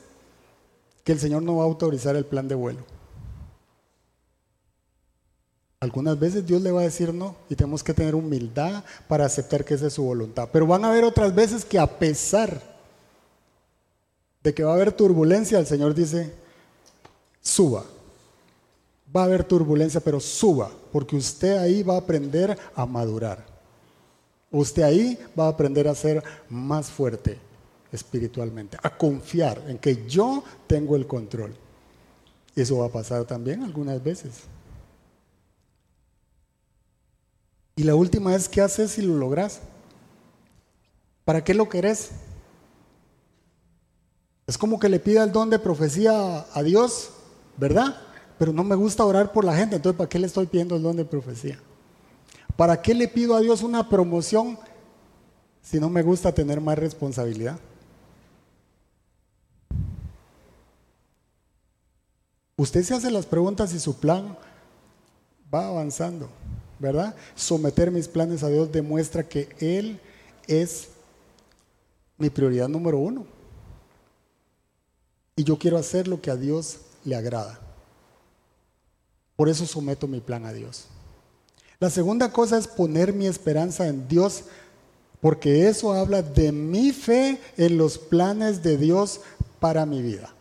[1.04, 2.99] que el Señor no va a autorizar el plan de vuelo.
[5.82, 9.64] Algunas veces Dios le va a decir no y tenemos que tener humildad para aceptar
[9.64, 10.50] que esa es su voluntad.
[10.52, 12.62] Pero van a haber otras veces que a pesar
[14.44, 16.34] de que va a haber turbulencia, el Señor dice,
[17.42, 17.86] suba.
[19.16, 23.46] Va a haber turbulencia, pero suba, porque usted ahí va a aprender a madurar.
[24.52, 27.38] Usted ahí va a aprender a ser más fuerte
[27.92, 31.56] espiritualmente, a confiar en que yo tengo el control.
[32.54, 34.42] Eso va a pasar también algunas veces.
[37.80, 39.62] Y la última es, ¿qué haces si lo logras?
[41.24, 42.10] ¿Para qué lo querés?
[44.46, 47.12] Es como que le pida el don de profecía a Dios,
[47.56, 47.96] ¿verdad?
[48.38, 50.84] Pero no me gusta orar por la gente, entonces ¿para qué le estoy pidiendo el
[50.84, 51.58] don de profecía?
[52.58, 54.60] ¿Para qué le pido a Dios una promoción
[55.62, 57.58] si no me gusta tener más responsabilidad?
[62.58, 64.38] Usted se hace las preguntas y su plan
[65.54, 66.30] va avanzando.
[66.80, 67.16] ¿Verdad?
[67.36, 70.00] Someter mis planes a Dios demuestra que Él
[70.48, 70.90] es
[72.18, 73.26] mi prioridad número uno.
[75.36, 77.60] Y yo quiero hacer lo que a Dios le agrada.
[79.36, 80.86] Por eso someto mi plan a Dios.
[81.80, 84.44] La segunda cosa es poner mi esperanza en Dios,
[85.22, 89.22] porque eso habla de mi fe en los planes de Dios
[89.62, 90.34] para mi vida.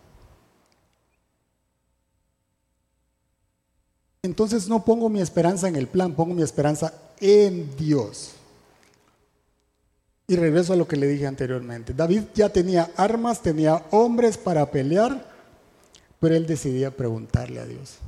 [4.23, 8.33] Entonces no pongo mi esperanza en el plan, pongo mi esperanza en Dios.
[10.27, 11.95] Y regreso a lo que le dije anteriormente.
[11.95, 15.25] David ya tenía armas, tenía hombres para pelear,
[16.21, 17.99] pero él decidía preguntarle a Dios.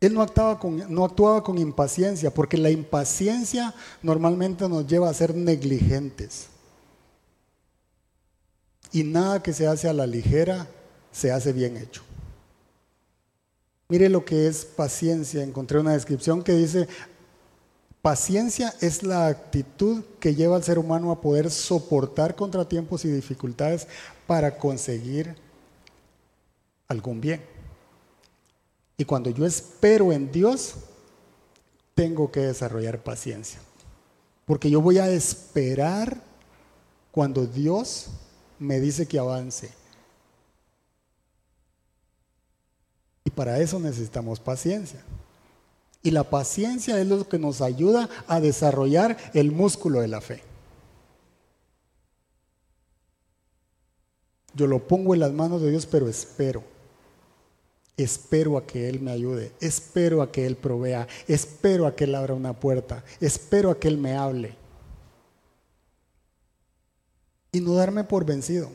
[0.00, 5.14] Él no actuaba, con, no actuaba con impaciencia, porque la impaciencia normalmente nos lleva a
[5.14, 6.46] ser negligentes.
[8.92, 10.66] Y nada que se hace a la ligera
[11.12, 12.02] se hace bien hecho.
[13.88, 15.42] Mire lo que es paciencia.
[15.42, 16.88] Encontré una descripción que dice,
[18.02, 23.86] paciencia es la actitud que lleva al ser humano a poder soportar contratiempos y dificultades
[24.26, 25.34] para conseguir
[26.86, 27.42] algún bien.
[28.96, 30.74] Y cuando yo espero en Dios,
[31.94, 33.60] tengo que desarrollar paciencia.
[34.44, 36.20] Porque yo voy a esperar
[37.10, 38.08] cuando Dios
[38.58, 39.70] me dice que avance.
[43.24, 45.02] Y para eso necesitamos paciencia.
[46.02, 50.42] Y la paciencia es lo que nos ayuda a desarrollar el músculo de la fe.
[54.54, 56.64] Yo lo pongo en las manos de Dios, pero espero.
[57.96, 62.14] Espero a que Él me ayude, espero a que Él provea, espero a que Él
[62.14, 64.54] abra una puerta, espero a que Él me hable.
[67.52, 68.70] Y no darme por vencido.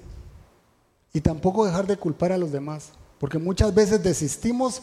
[1.14, 4.82] Y tampoco dejar de culpar a los demás, porque muchas veces desistimos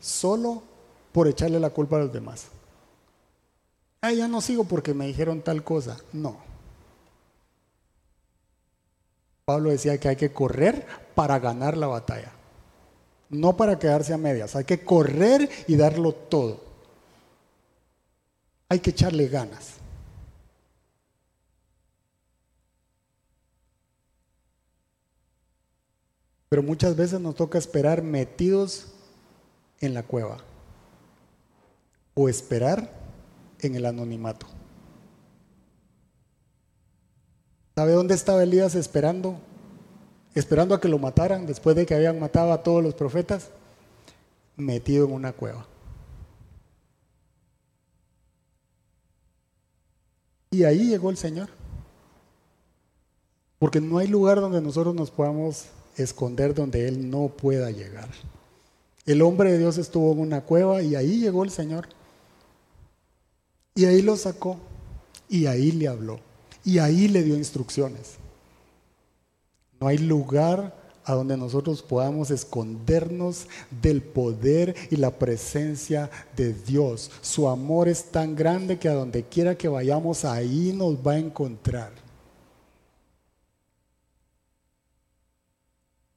[0.00, 0.62] solo
[1.12, 2.46] por echarle la culpa a los demás.
[4.02, 5.96] Ah, ya no sigo porque me dijeron tal cosa.
[6.12, 6.36] No.
[9.44, 12.32] Pablo decía que hay que correr para ganar la batalla
[13.32, 16.60] no para quedarse a medias, hay que correr y darlo todo.
[18.68, 19.81] Hay que echarle ganas.
[26.52, 28.88] Pero muchas veces nos toca esperar metidos
[29.80, 30.36] en la cueva
[32.12, 32.92] o esperar
[33.60, 34.46] en el anonimato.
[37.74, 39.40] ¿Sabe dónde estaba Elías esperando?
[40.34, 43.48] esperando a que lo mataran después de que habían matado a todos los profetas,
[44.54, 45.66] metido en una cueva.
[50.50, 51.48] Y ahí llegó el Señor.
[53.58, 58.08] Porque no hay lugar donde nosotros nos podamos esconder donde Él no pueda llegar.
[59.04, 61.88] El hombre de Dios estuvo en una cueva y ahí llegó el Señor.
[63.74, 64.58] Y ahí lo sacó.
[65.28, 66.20] Y ahí le habló.
[66.64, 68.16] Y ahí le dio instrucciones.
[69.80, 73.48] No hay lugar a donde nosotros podamos escondernos
[73.82, 77.10] del poder y la presencia de Dios.
[77.20, 81.18] Su amor es tan grande que a donde quiera que vayamos, ahí nos va a
[81.18, 82.01] encontrar.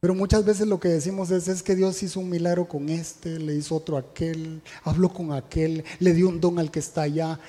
[0.06, 3.40] Pero muchas veces lo que decimos es, es que Dios hizo un milagro con este,
[3.40, 7.40] le hizo otro aquel, habló con aquel, le dio un don al que está allá.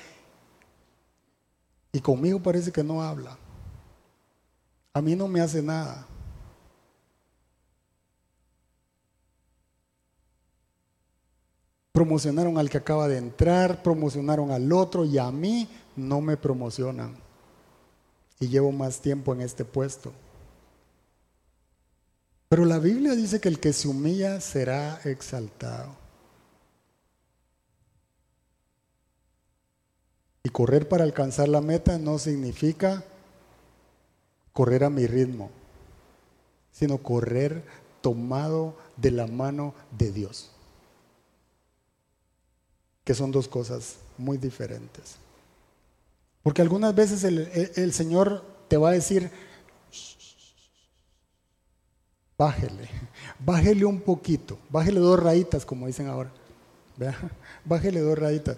[1.91, 3.37] Y conmigo parece que no habla.
[4.91, 6.07] A mí no me hace nada.
[11.91, 17.15] Promocionaron al que acaba de entrar, promocionaron al otro y a mí no me promocionan.
[18.39, 20.11] Y llevo más tiempo en este puesto.
[22.49, 25.95] Pero la Biblia dice que el que se humilla será exaltado.
[30.43, 33.03] Y correr para alcanzar la meta no significa
[34.53, 35.51] correr a mi ritmo,
[36.71, 37.63] sino correr
[38.01, 40.49] tomado de la mano de Dios,
[43.03, 45.17] que son dos cosas muy diferentes.
[46.43, 49.29] Porque algunas veces el, Señor te va a decir,
[52.37, 52.89] bájele,
[53.39, 56.31] bájele un poquito, bájele dos rayitas, como dicen ahora.
[57.65, 58.57] Bájele dos rayitas.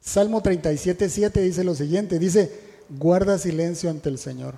[0.00, 2.52] Salmo 37, 7 dice lo siguiente, dice,
[2.88, 4.54] guarda silencio ante el Señor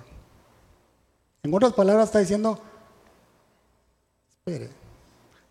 [1.43, 2.59] en otras palabras está diciendo,
[4.39, 4.69] espere,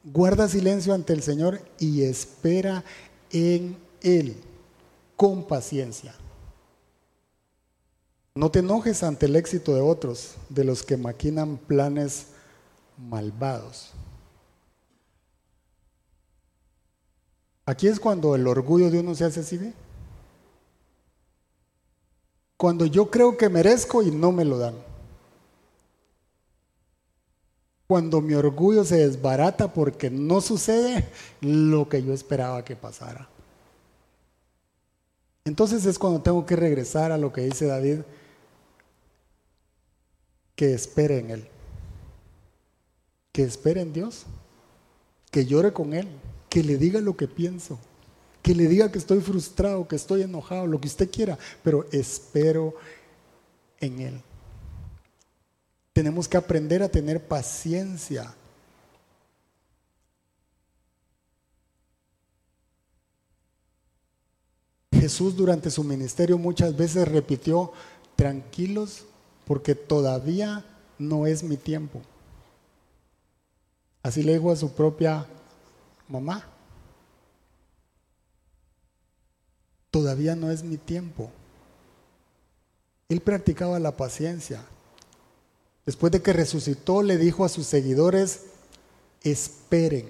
[0.05, 2.85] guarda silencio ante el Señor y espera
[3.31, 4.37] en Él
[5.17, 6.15] con paciencia.
[8.35, 12.27] No te enojes ante el éxito de otros, de los que maquinan planes
[12.99, 13.93] malvados.
[17.67, 19.75] Aquí es cuando el orgullo de uno se hace así,
[22.57, 24.75] Cuando yo creo que merezco y no me lo dan.
[27.87, 31.09] Cuando mi orgullo se desbarata porque no sucede
[31.41, 33.29] lo que yo esperaba que pasara.
[35.45, 38.01] Entonces es cuando tengo que regresar a lo que dice David,
[40.55, 41.49] que espere en Él,
[43.39, 44.25] que espere en Dios,
[45.31, 46.09] que llore con Él,
[46.51, 47.79] que le diga lo que pienso,
[48.43, 52.75] que le diga que estoy frustrado, que estoy enojado, lo que usted quiera, pero espero
[53.79, 54.21] en Él.
[55.93, 58.35] Tenemos que aprender a tener paciencia.
[64.91, 67.73] Jesús durante su ministerio muchas veces repitió,
[68.17, 69.05] tranquilos
[69.47, 70.65] porque todavía
[70.99, 72.03] no es mi tiempo.
[74.09, 75.27] Así le dijo a su propia
[76.09, 76.49] mamá.
[79.91, 81.31] Todavía no es mi tiempo.
[83.11, 84.65] Él practicaba la paciencia.
[85.85, 88.47] Después de que resucitó, le dijo a sus seguidores,
[89.23, 90.09] esperen,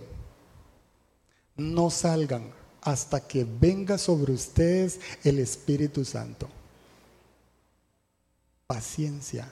[1.56, 6.48] no salgan hasta que venga sobre ustedes el Espíritu Santo
[8.68, 9.50] paciencia.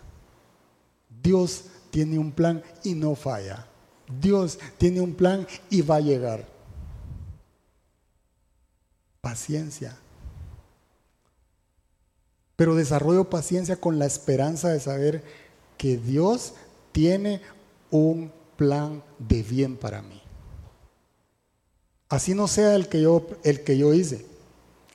[1.22, 3.66] Dios tiene un plan y no falla.
[4.20, 6.46] Dios tiene un plan y va a llegar.
[9.20, 9.96] Paciencia.
[12.56, 15.22] Pero desarrollo paciencia con la esperanza de saber
[15.76, 16.54] que Dios
[16.92, 17.42] tiene
[17.90, 20.22] un plan de bien para mí.
[22.08, 24.24] Así no sea el que yo, el que yo hice.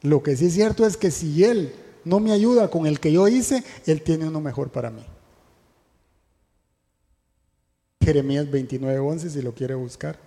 [0.02, 3.12] Lo que sí es cierto es que si Él no me ayuda con el que
[3.12, 5.06] yo hice, Él tiene uno mejor para mí.
[8.02, 10.18] Jeremías 29:11 si lo quiere buscar.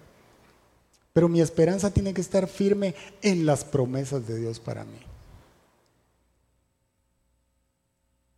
[1.13, 4.99] Pero mi esperanza tiene que estar firme en las promesas de Dios para mí.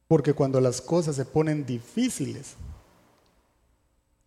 [0.09, 2.55] Porque cuando las cosas se ponen difíciles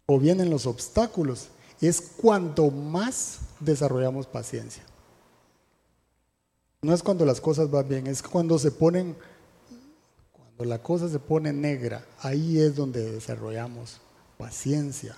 [0.06, 1.50] o vienen los obstáculos,
[1.80, 4.84] es cuando más desarrollamos paciencia.
[6.82, 9.16] No es cuando las cosas van bien, es cuando se ponen,
[10.32, 14.02] cuando la cosa se pone negra, ahí es donde desarrollamos
[14.40, 15.18] paciencia.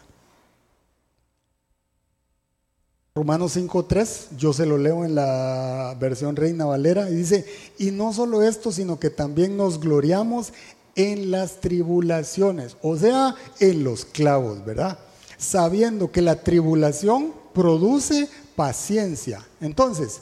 [3.14, 7.46] Romanos 5.3, yo se lo leo en la versión Reina Valera, y dice,
[7.78, 10.54] y no solo esto, sino que también nos gloriamos
[10.96, 14.98] en las tribulaciones, o sea, en los clavos, ¿verdad?
[15.38, 19.46] Sabiendo que la tribulación produce paciencia.
[19.60, 20.22] Entonces,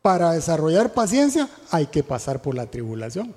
[0.00, 3.34] para desarrollar paciencia hay que pasar por la tribulación.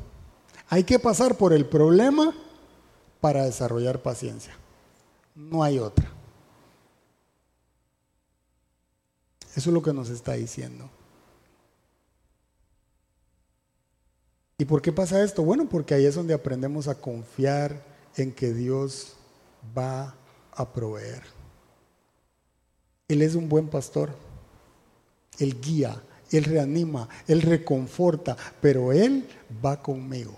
[0.69, 2.33] Hay que pasar por el problema
[3.23, 4.53] para desarrollar paciencia.
[5.33, 6.11] No hay otra.
[9.55, 10.89] Eso es lo que nos está diciendo.
[14.57, 15.41] ¿Y por qué pasa esto?
[15.41, 17.81] Bueno, porque ahí es donde aprendemos a confiar
[18.17, 19.15] en que Dios
[19.77, 20.17] va
[20.51, 21.23] a proveer.
[23.07, 24.13] Él es un buen pastor.
[25.39, 29.29] Él guía, él reanima, Él reconforta, pero Él
[29.63, 30.35] va conmigo.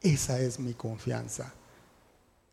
[0.00, 1.54] Esa es mi confianza.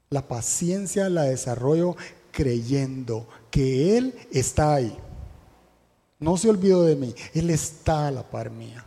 [0.10, 1.96] La paciencia la desarrollo
[2.32, 4.98] creyendo que Él está ahí.
[6.20, 8.86] No se olvidó de mí, Él está a la par mía.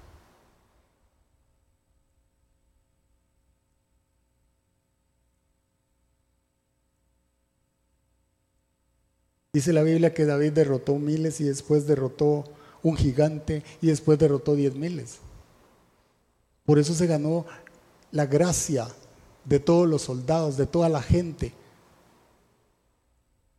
[9.52, 12.44] Dice la Biblia que David derrotó miles y después derrotó
[12.82, 15.18] un gigante y después derrotó diez miles.
[16.64, 17.44] Por eso se ganó
[18.12, 18.88] la gracia
[19.44, 21.52] de todos los soldados, de toda la gente.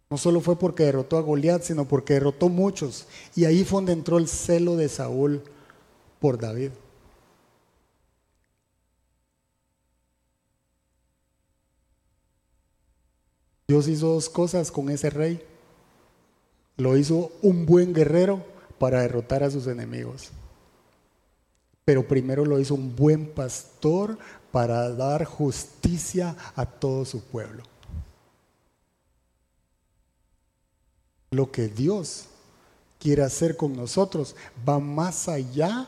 [0.09, 3.07] No solo fue porque derrotó a Goliat, sino porque derrotó muchos.
[3.35, 5.41] Y ahí fue donde entró el celo de Saúl
[6.19, 6.71] por David.
[13.67, 15.41] Dios hizo dos cosas con ese rey.
[16.77, 18.45] Lo hizo un buen guerrero
[18.77, 20.29] para derrotar a sus enemigos.
[21.85, 24.17] Pero primero lo hizo un buen pastor
[24.53, 27.63] para dar justicia a todo su pueblo.
[31.31, 32.25] Lo que Dios
[32.99, 34.35] quiere hacer con nosotros
[34.69, 35.87] va más allá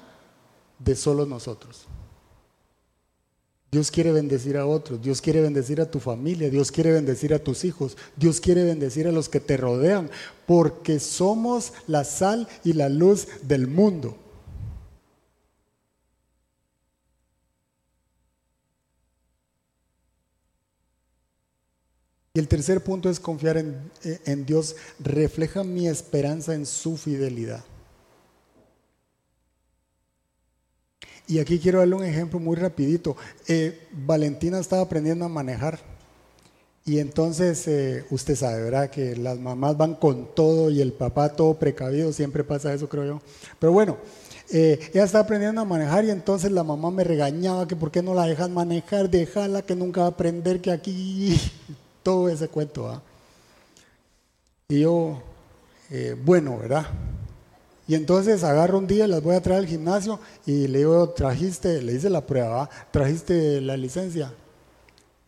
[0.79, 1.85] de solo nosotros.
[3.71, 7.39] Dios quiere bendecir a otros, Dios quiere bendecir a tu familia, Dios quiere bendecir a
[7.43, 10.09] tus hijos, Dios quiere bendecir a los que te rodean,
[10.47, 14.24] porque somos la sal y la luz del mundo.
[22.35, 24.75] Y el tercer punto es confiar en, en Dios.
[24.99, 27.63] Refleja mi esperanza en su fidelidad.
[31.27, 33.17] Y aquí quiero darle un ejemplo muy rapidito.
[33.47, 35.79] Eh, Valentina estaba aprendiendo a manejar.
[36.85, 38.91] Y entonces eh, usted sabe, ¿verdad?
[38.91, 43.05] Que las mamás van con todo y el papá todo precavido, siempre pasa eso, creo
[43.05, 43.21] yo.
[43.57, 43.97] Pero bueno,
[44.51, 48.03] eh, ella estaba aprendiendo a manejar y entonces la mamá me regañaba que por qué
[48.03, 51.41] no la dejan manejar, déjala que nunca va a aprender que aquí,
[52.05, 53.01] todo ese cuento.
[54.69, 55.23] Y yo,
[56.23, 56.85] bueno, ¿verdad?
[57.87, 61.81] Y entonces agarro un día, las voy a traer al gimnasio y le digo, trajiste,
[61.81, 64.31] le hice la prueba, trajiste la licencia.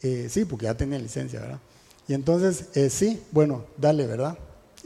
[0.01, 1.59] Eh, sí, porque ya tenía licencia, ¿verdad?
[2.07, 4.37] Y entonces, eh, sí, bueno, dale, ¿verdad?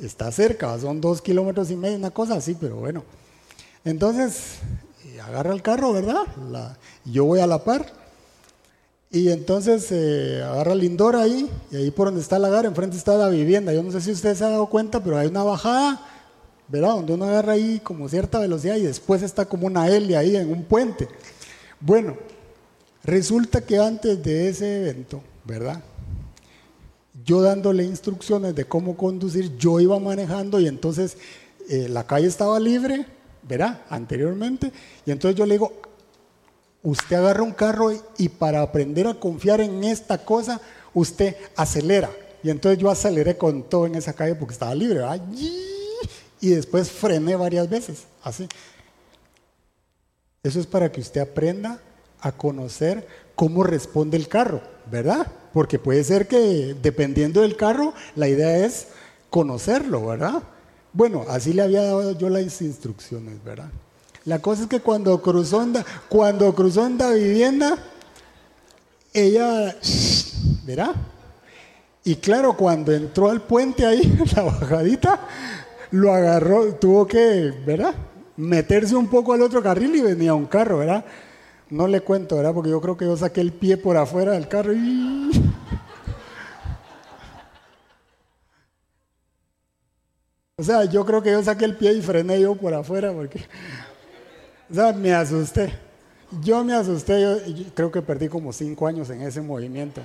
[0.01, 3.03] Está cerca, son dos kilómetros y medio, una cosa así, pero bueno.
[3.83, 4.59] Entonces,
[5.25, 6.77] agarra el carro, ¿verdad?
[7.03, 8.01] yo voy a la par.
[9.12, 13.18] Y entonces eh, agarra Lindor ahí, y ahí por donde está el lagar, enfrente está
[13.18, 13.74] la vivienda.
[13.74, 16.07] Yo no sé si usted se ha dado cuenta, pero hay una bajada
[16.72, 16.95] ¿verdad?
[16.95, 20.49] Donde uno agarra ahí como cierta velocidad y después está como una L ahí en
[20.51, 21.09] un puente.
[21.82, 22.16] Bueno,
[23.03, 25.84] resulta que antes de ese evento, ¿verdad?
[27.26, 31.18] Yo dándole instrucciones de cómo conducir, yo iba manejando y entonces
[31.70, 33.05] eh, la calle estaba libre,
[33.43, 33.82] ¿verdad?
[33.89, 34.72] Anteriormente.
[35.05, 35.74] Y entonces yo le digo,
[36.84, 40.61] usted agarra un carro y para aprender a confiar en esta cosa,
[40.93, 42.09] usted acelera.
[42.43, 45.21] Y entonces yo aceleré con todo en esa calle porque estaba libre, ¿verdad?
[46.41, 48.47] y después frené varias veces, así.
[50.43, 51.79] Eso es para que usted aprenda
[52.19, 55.27] a conocer cómo responde el carro, ¿verdad?
[55.53, 58.88] Porque puede ser que dependiendo del carro, la idea es
[59.29, 60.41] conocerlo, ¿verdad?
[60.93, 63.69] Bueno, así le había dado yo las instrucciones, ¿verdad?
[64.26, 65.74] La cosa es que cuando cruzó en,
[66.07, 67.78] cuando cruzó en la vivienda,
[69.13, 69.76] ella,
[70.63, 70.95] ¿verdad?
[72.03, 74.01] Y claro, cuando entró al puente ahí,
[74.36, 75.19] la bajadita,
[75.91, 77.95] lo agarró, tuvo que, ¿verdad?
[78.38, 81.03] Meterse un poco al otro carril y venía un carro, ¿verdad?
[81.69, 82.53] No le cuento, ¿verdad?
[82.53, 85.32] Porque yo creo que yo saqué el pie por afuera del carro y...
[90.57, 93.47] O sea, yo creo que yo saqué el pie y frené yo por afuera porque...
[94.72, 95.74] O sea, me asusté.
[96.41, 97.38] Yo me asusté, yo,
[97.74, 100.01] creo que perdí como cinco años en ese movimiento.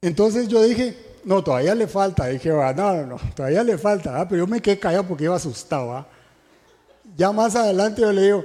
[0.00, 2.26] Entonces yo dije, no, todavía le falta.
[2.26, 4.26] Dije, no, no, no, todavía le falta.
[4.26, 6.06] Pero yo me quedé callado porque iba asustado.
[7.14, 8.44] Ya más adelante yo le digo,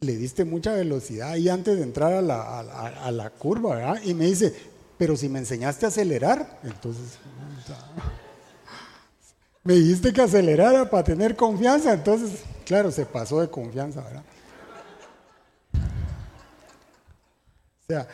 [0.00, 4.02] le diste mucha velocidad ahí antes de entrar a la, a, la curva, ¿verdad?
[4.02, 4.52] Y me dice,
[4.98, 7.18] pero si me enseñaste a acelerar, entonces...
[9.62, 14.22] Me dijiste que acelerara para tener confianza, entonces, claro, se pasó de confianza, ¿verdad?
[17.82, 18.08] O sea,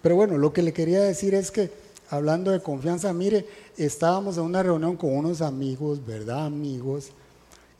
[0.00, 1.72] pero bueno, lo que le quería decir es que
[2.08, 3.46] hablando de confianza, mire,
[3.76, 6.46] estábamos en una reunión con unos amigos, ¿verdad?
[6.46, 7.10] Amigos,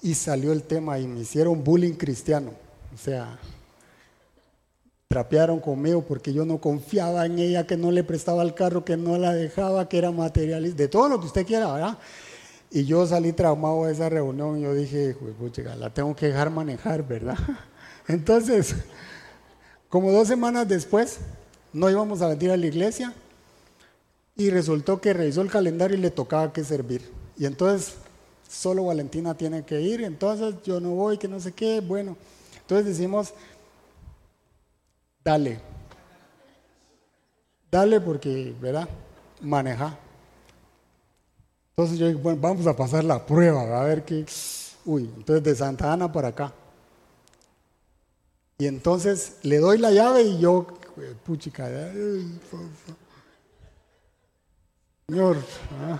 [0.02, 2.50] y salió el tema y me hicieron bullying cristiano.
[2.92, 3.38] O sea,
[5.06, 8.96] trapearon conmigo porque yo no confiaba en ella, que no le prestaba el carro, que
[8.96, 11.98] no la dejaba, que era materialista, de todo lo que usted quiera, ¿verdad?
[12.74, 15.14] Y yo salí traumado de esa reunión y yo dije,
[15.78, 17.36] la tengo que dejar manejar, ¿verdad?
[18.08, 18.74] Entonces,
[19.90, 21.18] como dos semanas después,
[21.74, 23.12] no íbamos a venir a la iglesia
[24.36, 27.02] y resultó que revisó el calendario y le tocaba que servir.
[27.36, 27.96] Y entonces
[28.48, 32.16] solo Valentina tiene que ir, entonces yo no voy, que no sé qué, bueno.
[32.60, 33.34] Entonces decimos,
[35.22, 35.60] dale,
[37.70, 38.88] dale porque, ¿verdad?
[39.42, 39.98] Maneja.
[41.76, 44.26] Entonces yo digo, bueno, vamos a pasar la prueba, a ver qué.
[44.84, 46.52] Uy, entonces de Santa Ana para acá.
[48.58, 50.66] Y entonces le doy la llave y yo,
[51.24, 51.68] puchica,
[55.08, 55.38] Señor.
[55.80, 55.98] Ah.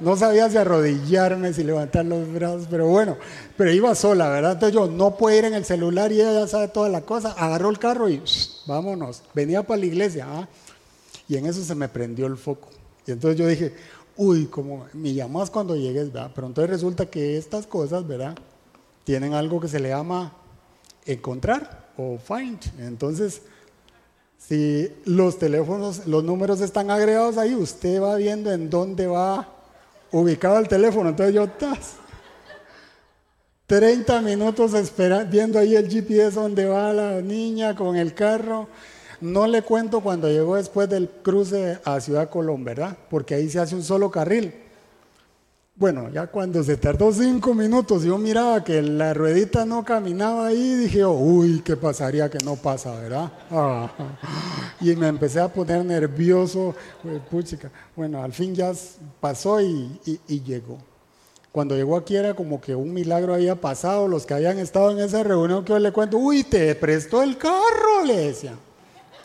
[0.00, 3.16] No sabía si arrodillarme, si levantar los brazos, pero bueno,
[3.56, 4.52] pero iba sola, ¿verdad?
[4.52, 7.32] Entonces yo no puedo ir en el celular y ella ya sabe toda la cosa.
[7.32, 8.22] Agarró el carro y
[8.66, 9.22] vámonos.
[9.34, 10.26] Venía para la iglesia.
[10.28, 10.48] ¿ah?
[11.30, 12.70] Y en eso se me prendió el foco.
[13.06, 13.72] Y entonces yo dije,
[14.16, 16.32] uy, como me llamas cuando llegues, ¿verdad?
[16.34, 18.36] Pero entonces resulta que estas cosas, ¿verdad?
[19.04, 20.32] Tienen algo que se le llama
[21.06, 22.58] encontrar o find.
[22.80, 23.42] Entonces,
[24.38, 29.54] si los teléfonos, los números están agregados ahí, usted va viendo en dónde va
[30.10, 31.10] ubicado el teléfono.
[31.10, 31.92] Entonces yo, tas,
[33.66, 38.66] 30 minutos esperando, viendo ahí el GPS donde va la niña con el carro.
[39.20, 42.96] No le cuento cuando llegó después del cruce a Ciudad Colón, ¿verdad?
[43.10, 44.54] Porque ahí se hace un solo carril.
[45.80, 50.74] Bueno, ya cuando se tardó cinco minutos, yo miraba que la ruedita no caminaba ahí,
[50.74, 53.32] dije, uy, ¿qué pasaría que no pasa, verdad?
[53.50, 53.90] Ah,
[54.82, 56.74] y me empecé a poner nervioso,
[57.30, 57.70] puchica.
[57.96, 58.72] Bueno, al fin ya
[59.20, 59.98] pasó y,
[60.44, 60.76] llegó.
[61.50, 64.98] Cuando llegó aquí era como que un milagro había pasado, los que habían estado en
[64.98, 68.52] esa reunión que yo le cuento, uy, te prestó el carro, le decía,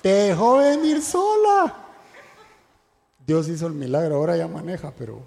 [0.05, 1.73] te dejó venir sola.
[3.25, 5.23] Dios hizo el milagro, ahora ya maneja, pero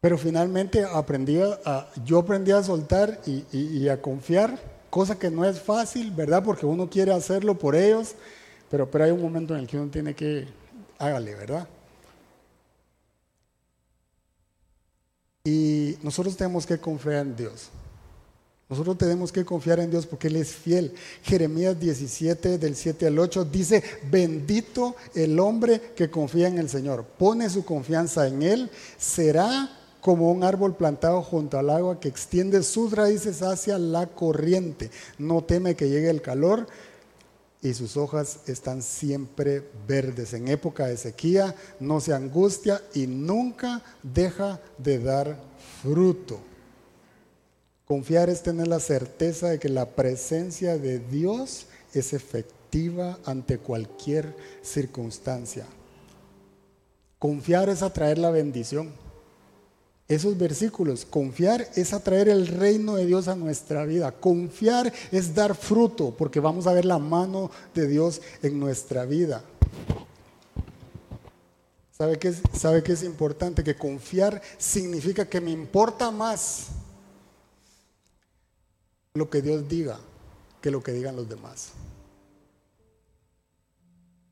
[0.00, 5.60] pero finalmente aprendí a, yo aprendí a soltar y, a confiar, cosa que no es
[5.60, 6.44] fácil, ¿verdad?
[6.44, 8.14] Porque uno quiere hacerlo por ellos,
[8.70, 10.46] pero, pero hay un momento en el que uno tiene que,
[10.98, 11.66] hágale, ¿verdad?
[15.42, 17.70] Y nosotros tenemos que confiar en Dios.
[18.72, 20.94] Nosotros tenemos que confiar en Dios porque Él es fiel.
[21.24, 27.04] Jeremías 17 del 7 al 8 dice, bendito el hombre que confía en el Señor,
[27.04, 29.70] pone su confianza en Él, será
[30.00, 34.90] como un árbol plantado junto al agua que extiende sus raíces hacia la corriente.
[35.18, 36.66] No teme que llegue el calor
[37.60, 40.32] y sus hojas están siempre verdes.
[40.32, 45.38] En época de sequía no se angustia y nunca deja de dar
[45.82, 46.40] fruto.
[47.84, 54.34] Confiar es tener la certeza de que la presencia de Dios es efectiva ante cualquier
[54.62, 55.66] circunstancia.
[57.18, 58.92] Confiar es atraer la bendición
[60.14, 61.04] esos versículos.
[61.04, 64.12] Confiar es atraer el reino de Dios a nuestra vida.
[64.12, 69.42] Confiar es dar fruto porque vamos a ver la mano de Dios en nuestra vida.
[71.90, 73.62] ¿Sabe qué, es, ¿Sabe qué es importante?
[73.62, 76.68] Que confiar significa que me importa más
[79.14, 79.98] lo que Dios diga
[80.60, 81.72] que lo que digan los demás.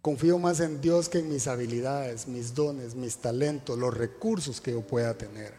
[0.00, 4.72] Confío más en Dios que en mis habilidades, mis dones, mis talentos, los recursos que
[4.72, 5.52] yo pueda tener.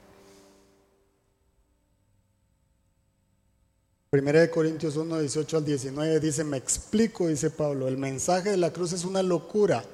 [4.10, 8.58] Primera de Corintios 1, 18 al 19 dice, me explico, dice Pablo, el mensaje de
[8.58, 9.86] la cruz es una locura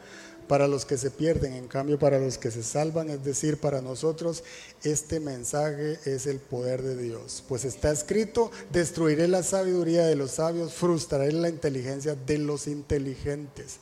[0.48, 3.82] para los que se pierden, en cambio para los que se salvan, es decir, para
[3.82, 4.44] nosotros,
[4.84, 7.44] este mensaje es el poder de Dios.
[7.48, 13.78] Pues está escrito, destruiré la sabiduría de los sabios, frustraré la inteligencia de los inteligentes.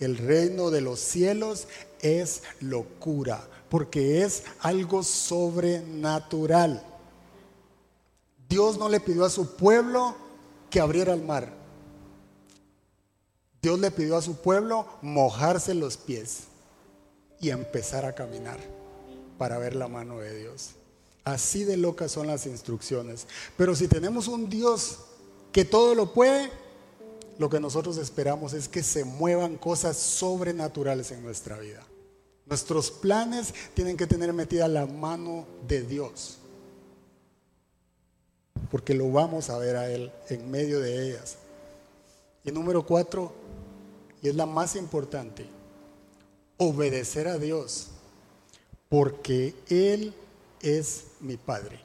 [0.00, 1.66] El reino de los cielos
[2.02, 6.84] es locura, porque es algo sobrenatural.
[8.48, 10.14] Dios no le pidió a su pueblo
[10.70, 11.57] que abriera el mar.
[13.68, 16.44] Dios le pidió a su pueblo mojarse los pies
[17.38, 18.58] y empezar a caminar
[19.36, 20.70] para ver la mano de Dios.
[21.22, 23.26] Así de locas son las instrucciones.
[23.58, 25.00] Pero si tenemos un Dios
[25.52, 26.50] que todo lo puede,
[27.38, 31.84] lo que nosotros esperamos es que se muevan cosas sobrenaturales en nuestra vida.
[32.46, 36.38] Nuestros planes tienen que tener metida la mano de Dios
[38.70, 41.36] porque lo vamos a ver a Él en medio de ellas.
[42.44, 43.32] Y número cuatro,
[44.22, 45.46] y es la más importante,
[46.56, 47.88] obedecer a Dios,
[48.88, 50.14] porque Él
[50.60, 51.80] es mi Padre.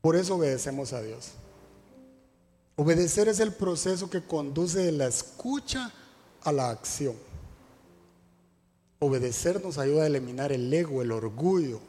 [0.00, 1.32] Por eso obedecemos a Dios.
[2.76, 5.92] Obedecer es el proceso que conduce de la escucha
[6.42, 7.14] a la acción.
[8.98, 11.80] Obedecer nos ayuda a eliminar el ego, el orgullo,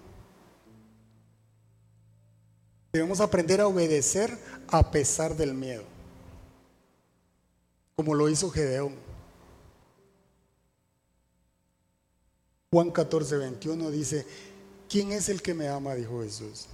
[2.97, 4.35] Debemos aprender a obedecer
[4.69, 5.83] a pesar del miedo,
[7.97, 8.93] como lo hizo Gedeón.
[12.71, 14.23] Juan 14, 21 dice,
[14.87, 15.95] ¿quién es el que me ama?
[15.95, 16.67] dijo Jesús.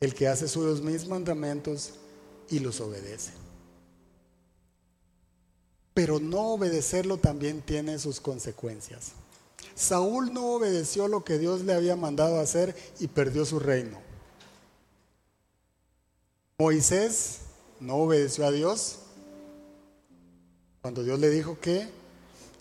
[0.00, 1.92] El que hace suyos mis mandamientos
[2.48, 3.32] y los obedece.
[5.92, 9.12] Pero no obedecerlo también tiene sus consecuencias.
[9.74, 13.98] Saúl no obedeció lo que Dios le había mandado hacer y perdió su reino.
[16.56, 17.40] Moisés
[17.80, 19.00] no obedeció a Dios
[20.84, 21.88] cuando Dios le dijo que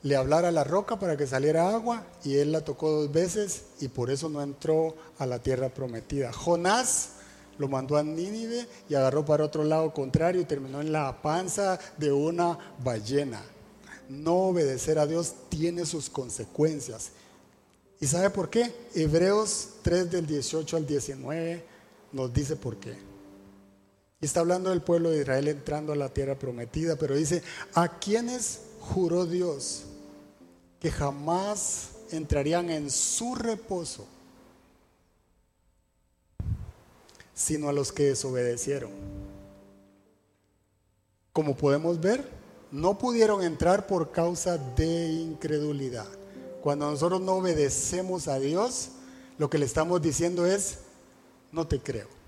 [0.04, 3.64] le hablara a la roca para que saliera agua y él la tocó dos veces
[3.82, 6.32] y por eso no entró a la tierra prometida.
[6.32, 7.16] Jonás
[7.58, 11.78] lo mandó a Nínive y agarró para otro lado contrario y terminó en la panza
[11.98, 13.42] de una ballena.
[14.08, 17.12] No obedecer a Dios tiene sus consecuencias.
[18.00, 18.74] ¿Y sabe por qué?
[18.96, 21.66] Hebreos 3 del 18 al 19
[22.14, 23.13] nos dice por qué
[24.26, 27.44] está hablando del pueblo de Israel entrando a la tierra prometida, pero dice,
[27.74, 29.84] ¿a quienes juró Dios
[30.80, 34.08] que jamás entrarían en su reposo?
[37.34, 38.92] Sino a los que desobedecieron.
[41.34, 42.30] Como podemos ver,
[42.72, 46.08] no pudieron entrar por causa de incredulidad.
[46.62, 48.90] Cuando nosotros no obedecemos a Dios,
[49.38, 50.78] lo que le estamos diciendo es,
[51.52, 52.23] no te creo.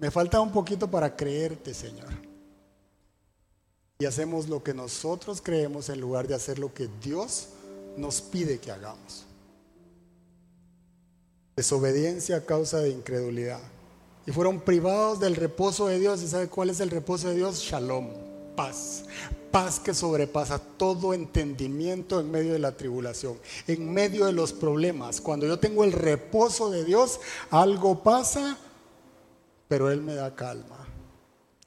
[0.00, 2.08] Me falta un poquito para creerte, Señor.
[3.98, 7.48] Y hacemos lo que nosotros creemos en lugar de hacer lo que Dios
[7.98, 9.26] nos pide que hagamos.
[11.54, 13.60] Desobediencia a causa de incredulidad.
[14.26, 16.22] Y fueron privados del reposo de Dios.
[16.22, 17.58] ¿Y sabe cuál es el reposo de Dios?
[17.58, 18.08] Shalom,
[18.56, 19.04] paz.
[19.50, 25.20] Paz que sobrepasa todo entendimiento en medio de la tribulación, en medio de los problemas.
[25.20, 27.20] Cuando yo tengo el reposo de Dios,
[27.50, 28.56] algo pasa,
[29.70, 30.84] pero Él me da calma.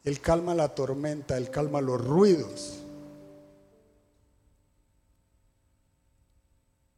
[0.04, 2.84] Él calma la tormenta, Él calma los ruidos.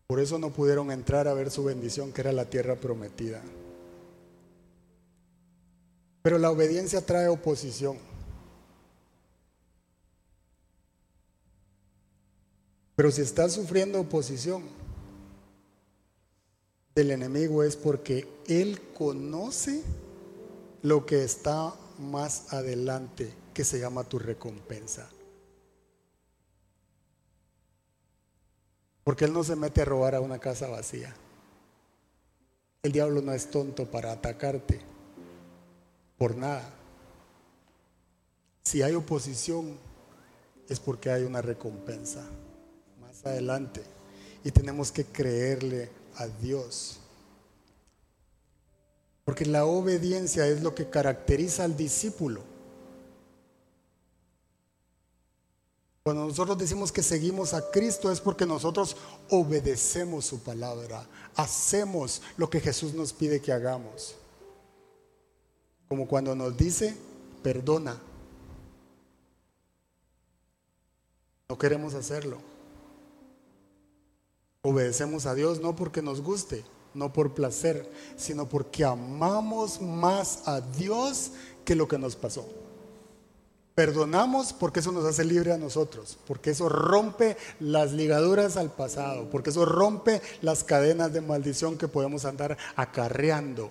[0.08, 3.40] Por eso no pudieron entrar a ver su bendición, que era la tierra prometida.
[6.24, 8.00] Pero la obediencia trae oposición.
[12.96, 14.64] Pero si estás sufriendo oposición
[16.96, 19.84] del enemigo es porque él conoce
[20.86, 25.10] lo que está más adelante, que se llama tu recompensa.
[29.04, 31.16] Porque Él no se mete a robar a una casa vacía.
[32.84, 34.80] El diablo no es tonto para atacarte
[36.20, 36.72] por nada.
[38.62, 39.80] Si hay oposición
[40.70, 42.24] es porque hay una recompensa
[43.02, 43.82] más adelante.
[44.44, 47.00] Y tenemos que creerle a Dios.
[49.26, 52.44] Porque la obediencia es lo que caracteriza al discípulo.
[56.04, 58.96] Cuando nosotros decimos que seguimos a Cristo es porque nosotros
[59.32, 64.16] obedecemos su palabra, hacemos lo que Jesús nos pide que hagamos.
[65.88, 66.96] Como cuando nos dice,
[67.42, 68.00] perdona.
[71.50, 72.38] No queremos hacerlo.
[74.62, 76.64] Obedecemos a Dios no porque nos guste,
[76.96, 81.32] no por placer, sino porque amamos más a Dios
[81.64, 82.48] que lo que nos pasó.
[83.76, 89.30] Perdonamos porque eso nos hace libre a nosotros, porque eso rompe las ligaduras al pasado,
[89.30, 93.70] porque eso rompe las cadenas de maldición que podemos andar acarreando.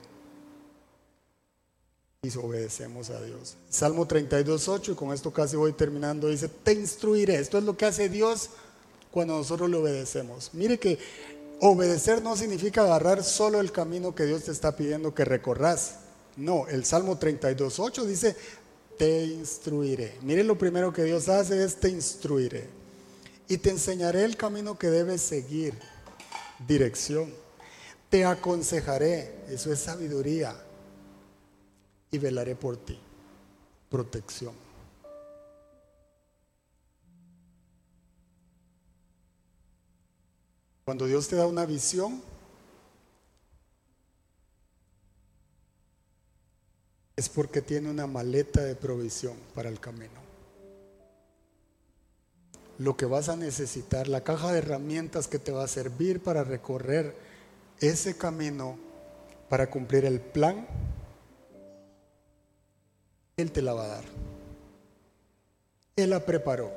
[2.22, 3.56] Y obedecemos a Dios.
[3.70, 7.36] Salmo 32.8, y con esto casi voy terminando, dice, te instruiré.
[7.36, 8.50] Esto es lo que hace Dios
[9.10, 10.50] cuando nosotros le obedecemos.
[10.52, 10.98] Mire que
[11.60, 15.96] obedecer no significa agarrar solo el camino que Dios te está pidiendo que recorras.
[16.36, 18.36] No, el Salmo 32.8 dice,
[18.98, 20.18] te instruiré.
[20.22, 22.68] Mire, lo primero que Dios hace es te instruiré.
[23.48, 25.74] Y te enseñaré el camino que debes seguir.
[26.66, 27.32] Dirección.
[28.08, 29.34] Te aconsejaré.
[29.48, 30.56] Eso es sabiduría.
[32.10, 32.98] Y velaré por ti.
[33.90, 34.63] Protección.
[40.84, 42.22] Cuando Dios te da una visión,
[47.16, 50.22] es porque tiene una maleta de provisión para el camino.
[52.78, 56.44] Lo que vas a necesitar, la caja de herramientas que te va a servir para
[56.44, 57.14] recorrer
[57.80, 58.76] ese camino,
[59.48, 60.66] para cumplir el plan,
[63.36, 64.04] Él te la va a dar.
[65.96, 66.72] Él la preparó.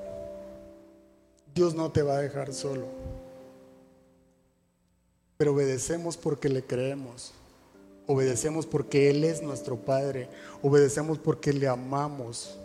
[1.56, 2.86] Dios no te va a dejar solo.
[5.38, 7.34] Pero obedecemos porque le creemos.
[8.08, 10.30] Obedecemos porque Él es nuestro Padre.
[10.62, 12.58] Obedecemos porque le amamos.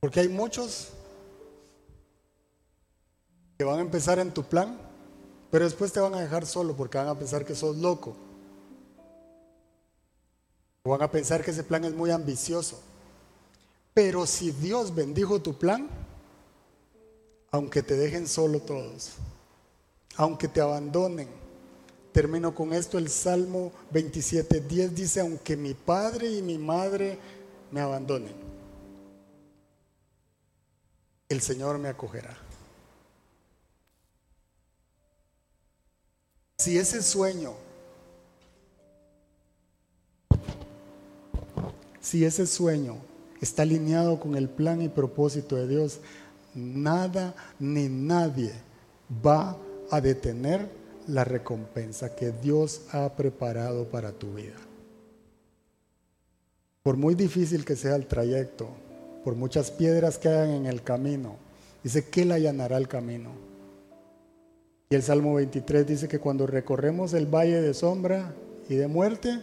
[0.00, 0.88] Porque hay muchos
[3.58, 4.78] que van a empezar en tu plan,
[5.50, 8.16] pero después te van a dejar solo porque van a pensar que sos loco.
[10.82, 12.80] O van a pensar que ese plan es muy ambicioso.
[13.92, 15.90] Pero si Dios bendijo tu plan,
[17.50, 19.12] aunque te dejen solo todos,
[20.16, 21.28] aunque te abandonen,
[22.12, 27.18] Termino con esto, el Salmo 27, 10 dice, aunque mi padre y mi madre
[27.70, 28.34] me abandonen,
[31.28, 32.36] el Señor me acogerá.
[36.58, 37.54] Si ese sueño,
[42.00, 42.96] si ese sueño
[43.40, 46.00] está alineado con el plan y propósito de Dios,
[46.54, 48.52] nada ni nadie
[49.24, 49.56] va
[49.90, 50.68] a detener
[51.06, 54.56] la recompensa que Dios ha preparado para tu vida.
[56.82, 58.68] Por muy difícil que sea el trayecto,
[59.24, 61.36] por muchas piedras que hayan en el camino,
[61.82, 63.30] dice que Él allanará el camino.
[64.88, 68.34] Y el Salmo 23 dice que cuando recorremos el valle de sombra
[68.68, 69.40] y de muerte,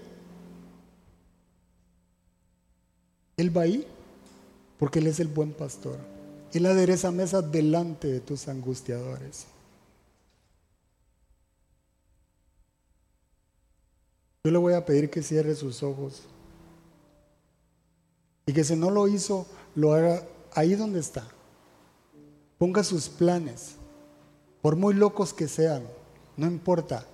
[3.37, 3.85] Él va ahí,
[4.79, 6.16] porque Él es el buen pastor.
[6.57, 9.45] Él adereza mesa delante de tus angustiadores.
[14.43, 16.23] Yo le voy a pedir que cierre sus ojos
[18.47, 19.45] y que si no lo hizo,
[19.75, 21.27] lo haga ahí donde está.
[22.57, 23.75] Ponga sus planes,
[24.61, 25.83] por muy locos que sean,
[26.37, 27.05] no importa.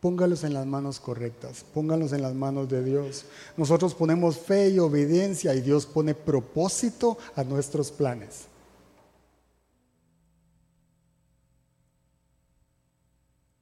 [0.00, 3.24] Póngalos en las manos correctas, póngalos en las manos de Dios.
[3.56, 8.48] Nosotros ponemos fe y obediencia y Dios pone propósito a nuestros planes.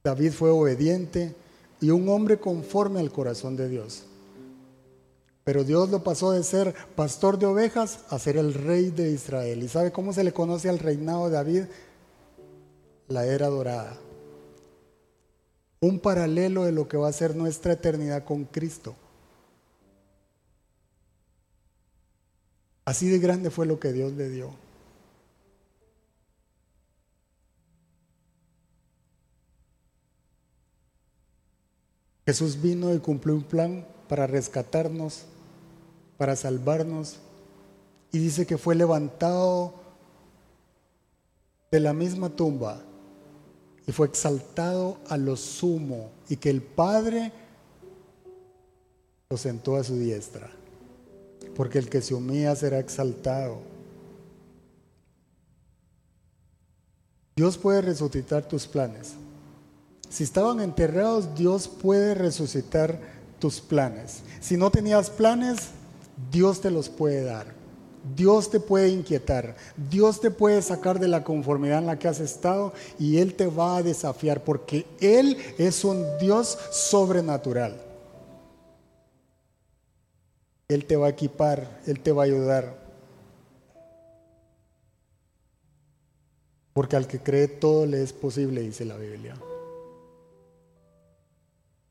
[0.05, 1.35] David fue obediente
[1.81, 4.05] y un hombre conforme al corazón de Dios.
[5.45, 9.63] Pero Dios lo pasó de ser pastor de ovejas a ser el rey de Israel.
[9.63, 11.63] ¿Y sabe cómo se le conoce al reinado de David?
[13.09, 13.97] La era dorada.
[15.81, 18.95] Un paralelo de lo que va a ser nuestra eternidad con Cristo.
[22.85, 24.62] Así de grande fue lo que Dios le dio.
[32.25, 35.25] Jesús vino y cumplió un plan para rescatarnos,
[36.16, 37.16] para salvarnos,
[38.12, 39.75] y dice que fue levantado
[41.70, 42.83] de la misma tumba
[43.87, 47.33] y fue exaltado a lo sumo, y que el Padre
[49.29, 50.51] lo sentó a su diestra,
[51.57, 53.59] porque el que se humilla será exaltado.
[57.35, 59.14] Dios puede resucitar tus planes.
[60.13, 63.01] Si estaban enterrados, Dios puede resucitar
[63.39, 64.21] tus planes.
[64.43, 65.71] Si no tenías planes,
[66.31, 67.47] Dios te los puede dar.
[68.15, 69.57] Dios te puede inquietar.
[69.91, 73.47] Dios te puede sacar de la conformidad en la que has estado y Él te
[73.47, 77.81] va a desafiar porque Él es un Dios sobrenatural.
[80.69, 82.77] Él te va a equipar, Él te va a ayudar.
[86.75, 89.37] Porque al que cree todo le es posible, dice la Biblia.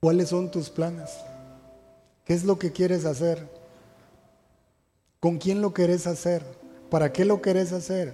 [0.02, 1.12] ¿Cuáles son tus planes?
[2.26, 3.48] ¿Qué es lo que quieres hacer?
[5.20, 6.44] ¿Con quién lo querés hacer?
[6.90, 8.12] ¿Para qué lo querés hacer?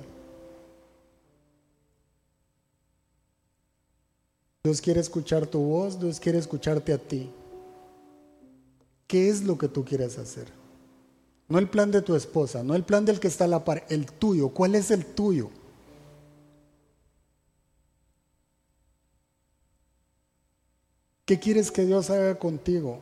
[4.66, 7.32] Dios quiere escuchar tu voz, Dios quiere escucharte a ti.
[9.08, 10.52] ¿Qué es lo que tú quieres hacer?
[11.48, 13.86] No el plan de tu esposa, no el plan del que está a la par,
[13.88, 14.50] el tuyo.
[14.50, 15.52] ¿Cuál es el tuyo?
[21.28, 23.02] ¿Qué quieres que Dios haga contigo?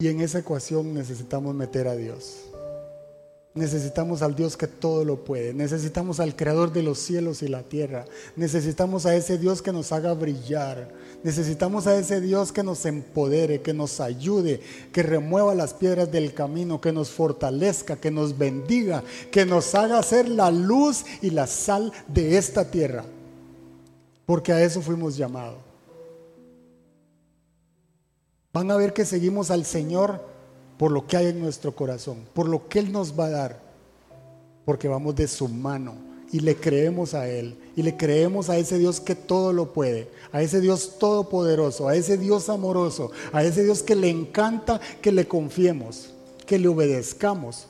[0.00, 2.50] Y en esa ecuación necesitamos meter a Dios.
[3.54, 5.54] Necesitamos al Dios que todo lo puede.
[5.54, 8.04] Necesitamos al Creador de los cielos y la tierra.
[8.34, 10.90] Necesitamos a ese Dios que nos haga brillar.
[11.22, 14.60] Necesitamos a ese Dios que nos empodere, que nos ayude,
[14.92, 20.02] que remueva las piedras del camino, que nos fortalezca, que nos bendiga, que nos haga
[20.02, 23.04] ser la luz y la sal de esta tierra.
[24.26, 25.58] Porque a eso fuimos llamados.
[28.52, 30.33] Van a ver que seguimos al Señor
[30.78, 33.60] por lo que hay en nuestro corazón, por lo que Él nos va a dar,
[34.64, 35.94] porque vamos de su mano
[36.32, 40.10] y le creemos a Él y le creemos a ese Dios que todo lo puede,
[40.32, 45.12] a ese Dios todopoderoso, a ese Dios amoroso, a ese Dios que le encanta que
[45.12, 46.12] le confiemos,
[46.46, 47.68] que le obedezcamos,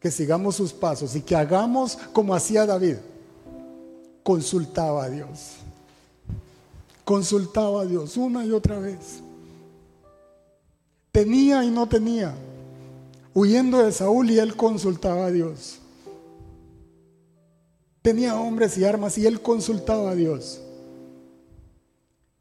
[0.00, 2.96] que sigamos sus pasos y que hagamos como hacía David.
[4.22, 5.56] Consultaba a Dios,
[7.04, 9.22] consultaba a Dios una y otra vez.
[11.18, 12.32] Tenía y no tenía.
[13.34, 15.80] Huyendo de Saúl y él consultaba a Dios.
[18.02, 20.60] Tenía hombres y armas y él consultaba a Dios.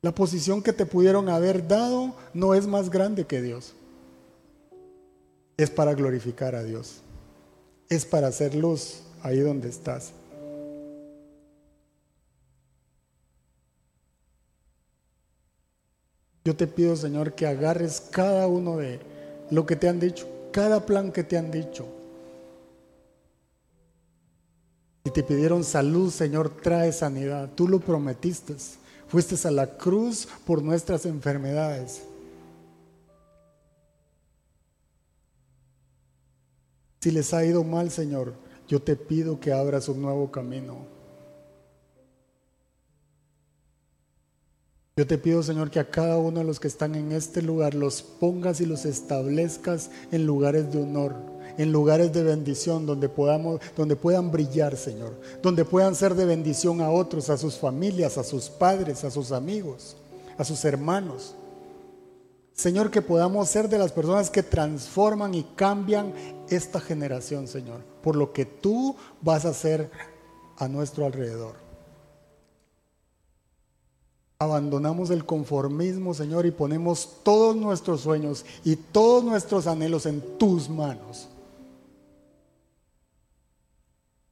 [0.04, 3.74] La posición que te pudieron haber dado no es más grande que Dios.
[5.58, 6.98] Es para glorificar a Dios.
[7.90, 10.12] Es para hacer luz ahí donde estás.
[16.48, 19.02] Yo te pido, Señor, que agarres cada uno de
[19.52, 21.86] lo que te han dicho, cada plan que te han dicho.
[25.04, 27.50] Si te pidieron salud, Señor, trae sanidad.
[27.54, 28.56] Tú lo prometiste.
[29.10, 32.04] Fuiste a la cruz por nuestras enfermedades.
[37.02, 38.32] Si les ha ido mal, Señor,
[38.70, 40.97] yo te pido que abras un nuevo camino.
[44.98, 47.76] Yo te pido, Señor, que a cada uno de los que están en este lugar
[47.76, 51.14] los pongas y los establezcas en lugares de honor,
[51.60, 56.82] en lugares de bendición, donde, podamos, donde puedan brillar, Señor, donde puedan ser de bendición
[56.82, 59.98] a otros, a sus familias, a sus padres, a sus amigos,
[60.36, 61.36] a sus hermanos.
[62.54, 66.12] Señor, que podamos ser de las personas que transforman y cambian
[66.50, 69.92] esta generación, Señor, por lo que tú vas a hacer
[70.58, 71.67] a nuestro alrededor.
[74.40, 80.70] Abandonamos el conformismo, Señor, y ponemos todos nuestros sueños y todos nuestros anhelos en tus
[80.70, 81.28] manos.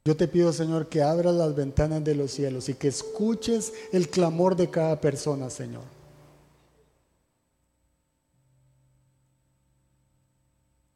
[0.04, 4.08] Yo te pido, Señor, que abras las ventanas de los cielos y que escuches el
[4.08, 5.82] clamor de cada persona, Señor.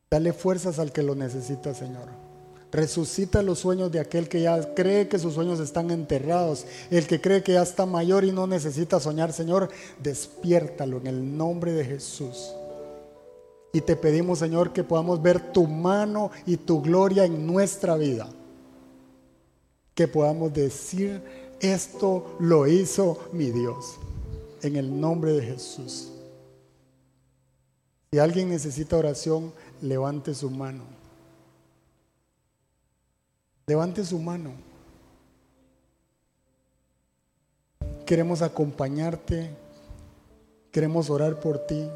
[0.09, 2.30] Dale fuerzas al que lo necesita, Señor.
[2.73, 6.67] Resucita los sueños de aquel que ya cree que sus sueños están enterrados.
[6.91, 9.71] El que cree que ya está mayor y no necesita soñar, Señor,
[10.03, 12.53] despiértalo en el nombre de Jesús.
[13.73, 18.29] Y te pedimos, Señor, que podamos ver tu mano y tu gloria en nuestra vida
[20.01, 21.23] que podamos decir,
[21.61, 23.97] esto lo hizo mi Dios,
[24.63, 26.11] en el nombre de Jesús.
[28.11, 29.53] Si alguien necesita oración,
[29.83, 31.00] levante su mano.
[33.71, 34.51] Levante su mano.
[38.05, 39.49] Queremos acompañarte,
[40.73, 41.89] queremos orar por ti.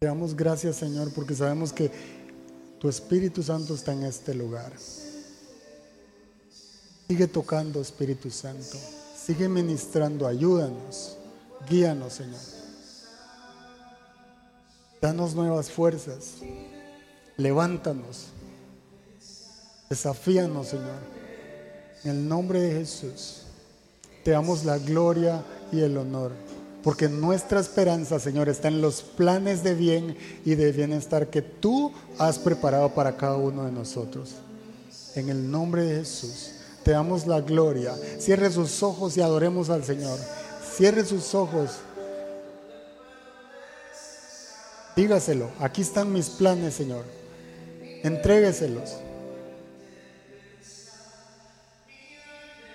[0.00, 1.90] Te damos gracias, Señor, porque sabemos que
[2.78, 4.74] tu Espíritu Santo está en este lugar.
[7.08, 8.76] Sigue tocando, Espíritu Santo.
[9.16, 10.26] Sigue ministrando.
[10.26, 11.16] Ayúdanos.
[11.66, 12.57] Guíanos, Señor.
[15.00, 16.36] Danos nuevas fuerzas.
[17.36, 18.28] Levántanos.
[19.88, 21.18] Desafíanos, Señor.
[22.04, 23.42] En el nombre de Jesús.
[24.24, 25.42] Te damos la gloria
[25.72, 26.32] y el honor.
[26.82, 31.92] Porque nuestra esperanza, Señor, está en los planes de bien y de bienestar que tú
[32.18, 34.34] has preparado para cada uno de nosotros.
[35.14, 36.52] En el nombre de Jesús,
[36.84, 37.94] te damos la gloria.
[38.18, 40.18] Cierre sus ojos y adoremos al Señor.
[40.76, 41.78] Cierre sus ojos.
[44.98, 47.04] Dígaselo, aquí están mis planes, Señor.
[48.02, 48.96] Entrégueselos.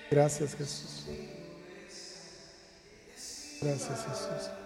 [0.10, 1.06] Gracias, Jesús.
[3.62, 4.63] Gracias, Jesús.